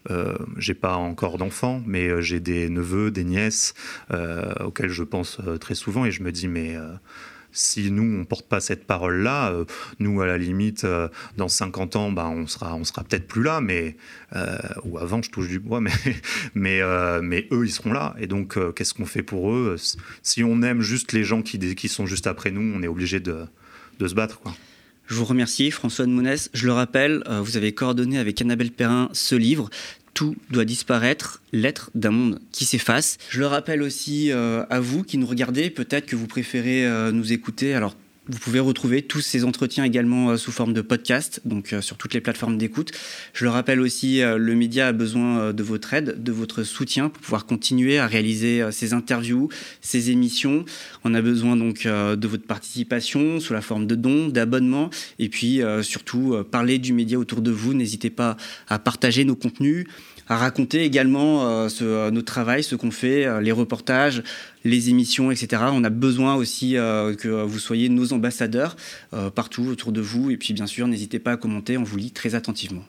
euh, 0.09 0.37
j'ai 0.55 0.75
pas 0.75 0.95
encore 0.95 1.37
d'enfants, 1.37 1.83
mais 1.85 2.07
euh, 2.07 2.21
j'ai 2.21 2.39
des 2.39 2.69
neveux, 2.69 3.11
des 3.11 3.25
nièces 3.25 3.73
auxquels 4.63 4.91
je 4.91 5.03
pense 5.03 5.41
très 5.59 5.75
souvent 5.75 6.05
et 6.05 6.11
je 6.11 6.23
me 6.23 6.31
dis 6.31 6.47
mais 6.47 6.77
si 7.51 7.91
nous, 7.91 8.19
on 8.21 8.25
porte 8.25 8.47
pas 8.47 8.59
cette 8.59 8.85
parole-là, 8.85 9.53
nous, 9.99 10.21
à 10.21 10.25
la 10.25 10.37
limite, 10.37 10.85
dans 11.37 11.47
50 11.47 11.95
ans, 11.95 12.11
bah, 12.11 12.27
on 12.27 12.47
sera, 12.47 12.75
on 12.75 12.83
sera 12.83 13.03
peut-être 13.03 13.27
plus 13.27 13.43
là, 13.43 13.61
mais, 13.61 13.95
ou 14.83 14.97
avant, 14.97 15.21
je 15.21 15.29
touche 15.29 15.47
du 15.47 15.59
bois, 15.59 15.81
mais, 15.81 15.91
mais, 16.53 16.81
mais 17.21 17.47
eux, 17.51 17.65
ils 17.65 17.71
seront 17.71 17.93
là. 17.93 18.15
Et 18.19 18.27
donc, 18.27 18.57
qu'est-ce 18.75 18.93
qu'on 18.93 19.05
fait 19.05 19.23
pour 19.23 19.51
eux? 19.51 19.75
Si 20.21 20.43
on 20.43 20.61
aime 20.61 20.81
juste 20.81 21.13
les 21.13 21.23
gens 21.23 21.41
qui, 21.41 21.57
qui 21.75 21.87
sont 21.87 22.05
juste 22.05 22.27
après 22.27 22.51
nous, 22.51 22.73
on 22.75 22.83
est 22.83 22.87
obligé 22.87 23.19
de, 23.19 23.45
de 23.99 24.07
se 24.07 24.13
battre. 24.13 24.39
Quoi. 24.39 24.53
Je 25.09 25.15
vous 25.15 25.25
remercie, 25.25 25.71
François 25.71 26.05
de 26.05 26.11
Mounès. 26.11 26.51
Je 26.53 26.67
le 26.67 26.73
rappelle, 26.73 27.23
euh, 27.27 27.41
vous 27.41 27.57
avez 27.57 27.73
coordonné 27.73 28.19
avec 28.19 28.41
Annabelle 28.43 28.71
Perrin 28.71 29.09
ce 29.11 29.33
livre. 29.33 29.69
Tout 30.19 30.35
doit 30.49 30.65
disparaître, 30.65 31.41
l'être 31.53 31.91
d'un 31.95 32.11
monde 32.11 32.39
qui 32.51 32.65
s'efface. 32.65 33.17
Je 33.29 33.39
le 33.39 33.47
rappelle 33.47 33.81
aussi 33.81 34.33
euh, 34.33 34.65
à 34.69 34.81
vous 34.81 35.03
qui 35.03 35.17
nous 35.17 35.25
regardez, 35.25 35.69
peut-être 35.69 36.07
que 36.07 36.17
vous 36.17 36.27
préférez 36.27 36.85
euh, 36.85 37.13
nous 37.13 37.31
écouter. 37.31 37.73
Alors 37.73 37.95
vous 38.29 38.37
pouvez 38.37 38.59
retrouver 38.59 39.01
tous 39.01 39.21
ces 39.21 39.43
entretiens 39.43 39.83
également 39.83 40.29
euh, 40.29 40.37
sous 40.37 40.51
forme 40.51 40.73
de 40.73 40.81
podcast, 40.81 41.41
donc 41.45 41.73
euh, 41.73 41.81
sur 41.81 41.97
toutes 41.97 42.13
les 42.13 42.21
plateformes 42.21 42.57
d'écoute. 42.57 42.91
Je 43.33 43.43
le 43.43 43.49
rappelle 43.49 43.79
aussi, 43.79 44.21
euh, 44.21 44.37
le 44.37 44.55
média 44.55 44.87
a 44.87 44.91
besoin 44.91 45.51
de 45.51 45.63
votre 45.63 45.93
aide, 45.93 46.21
de 46.21 46.31
votre 46.31 46.63
soutien 46.63 47.09
pour 47.09 47.21
pouvoir 47.21 47.45
continuer 47.45 47.97
à 47.97 48.05
réaliser 48.05 48.63
ces 48.71 48.93
interviews, 48.93 49.49
ces 49.81 50.11
émissions. 50.11 50.63
On 51.03 51.13
a 51.13 51.21
besoin 51.21 51.55
donc 51.55 51.85
de 51.85 52.27
votre 52.27 52.45
participation 52.45 53.39
sous 53.39 53.53
la 53.53 53.61
forme 53.61 53.87
de 53.87 53.95
dons, 53.95 54.27
d'abonnements, 54.27 54.89
et 55.17 55.29
puis 55.29 55.61
surtout 55.81 56.37
parler 56.51 56.77
du 56.77 56.93
média 56.93 57.17
autour 57.17 57.41
de 57.41 57.51
vous. 57.51 57.73
N'hésitez 57.73 58.09
pas 58.09 58.37
à 58.67 58.79
partager 58.79 59.25
nos 59.25 59.35
contenus, 59.35 59.85
à 60.29 60.37
raconter 60.37 60.85
également 60.85 61.49
euh, 61.49 61.67
euh, 61.81 62.11
notre 62.11 62.27
travail, 62.27 62.63
ce 62.63 62.75
qu'on 62.75 62.91
fait, 62.91 63.25
euh, 63.25 63.41
les 63.41 63.51
reportages, 63.51 64.23
les 64.63 64.89
émissions, 64.89 65.31
etc. 65.31 65.63
On 65.73 65.83
a 65.83 65.89
besoin 65.89 66.35
aussi 66.35 66.73
que 66.73 67.43
vous 67.43 67.59
soyez 67.59 67.87
nos 67.87 68.11
ambassadeurs 68.11 68.75
partout 69.33 69.65
autour 69.67 69.93
de 69.93 70.01
vous. 70.01 70.31
Et 70.31 70.37
puis 70.37 70.53
bien 70.53 70.67
sûr, 70.67 70.85
n'hésitez 70.87 71.17
pas 71.17 71.31
à 71.31 71.37
commenter, 71.37 71.77
on 71.77 71.83
vous 71.83 71.97
lit 71.97 72.11
très 72.11 72.35
attentivement. 72.35 72.83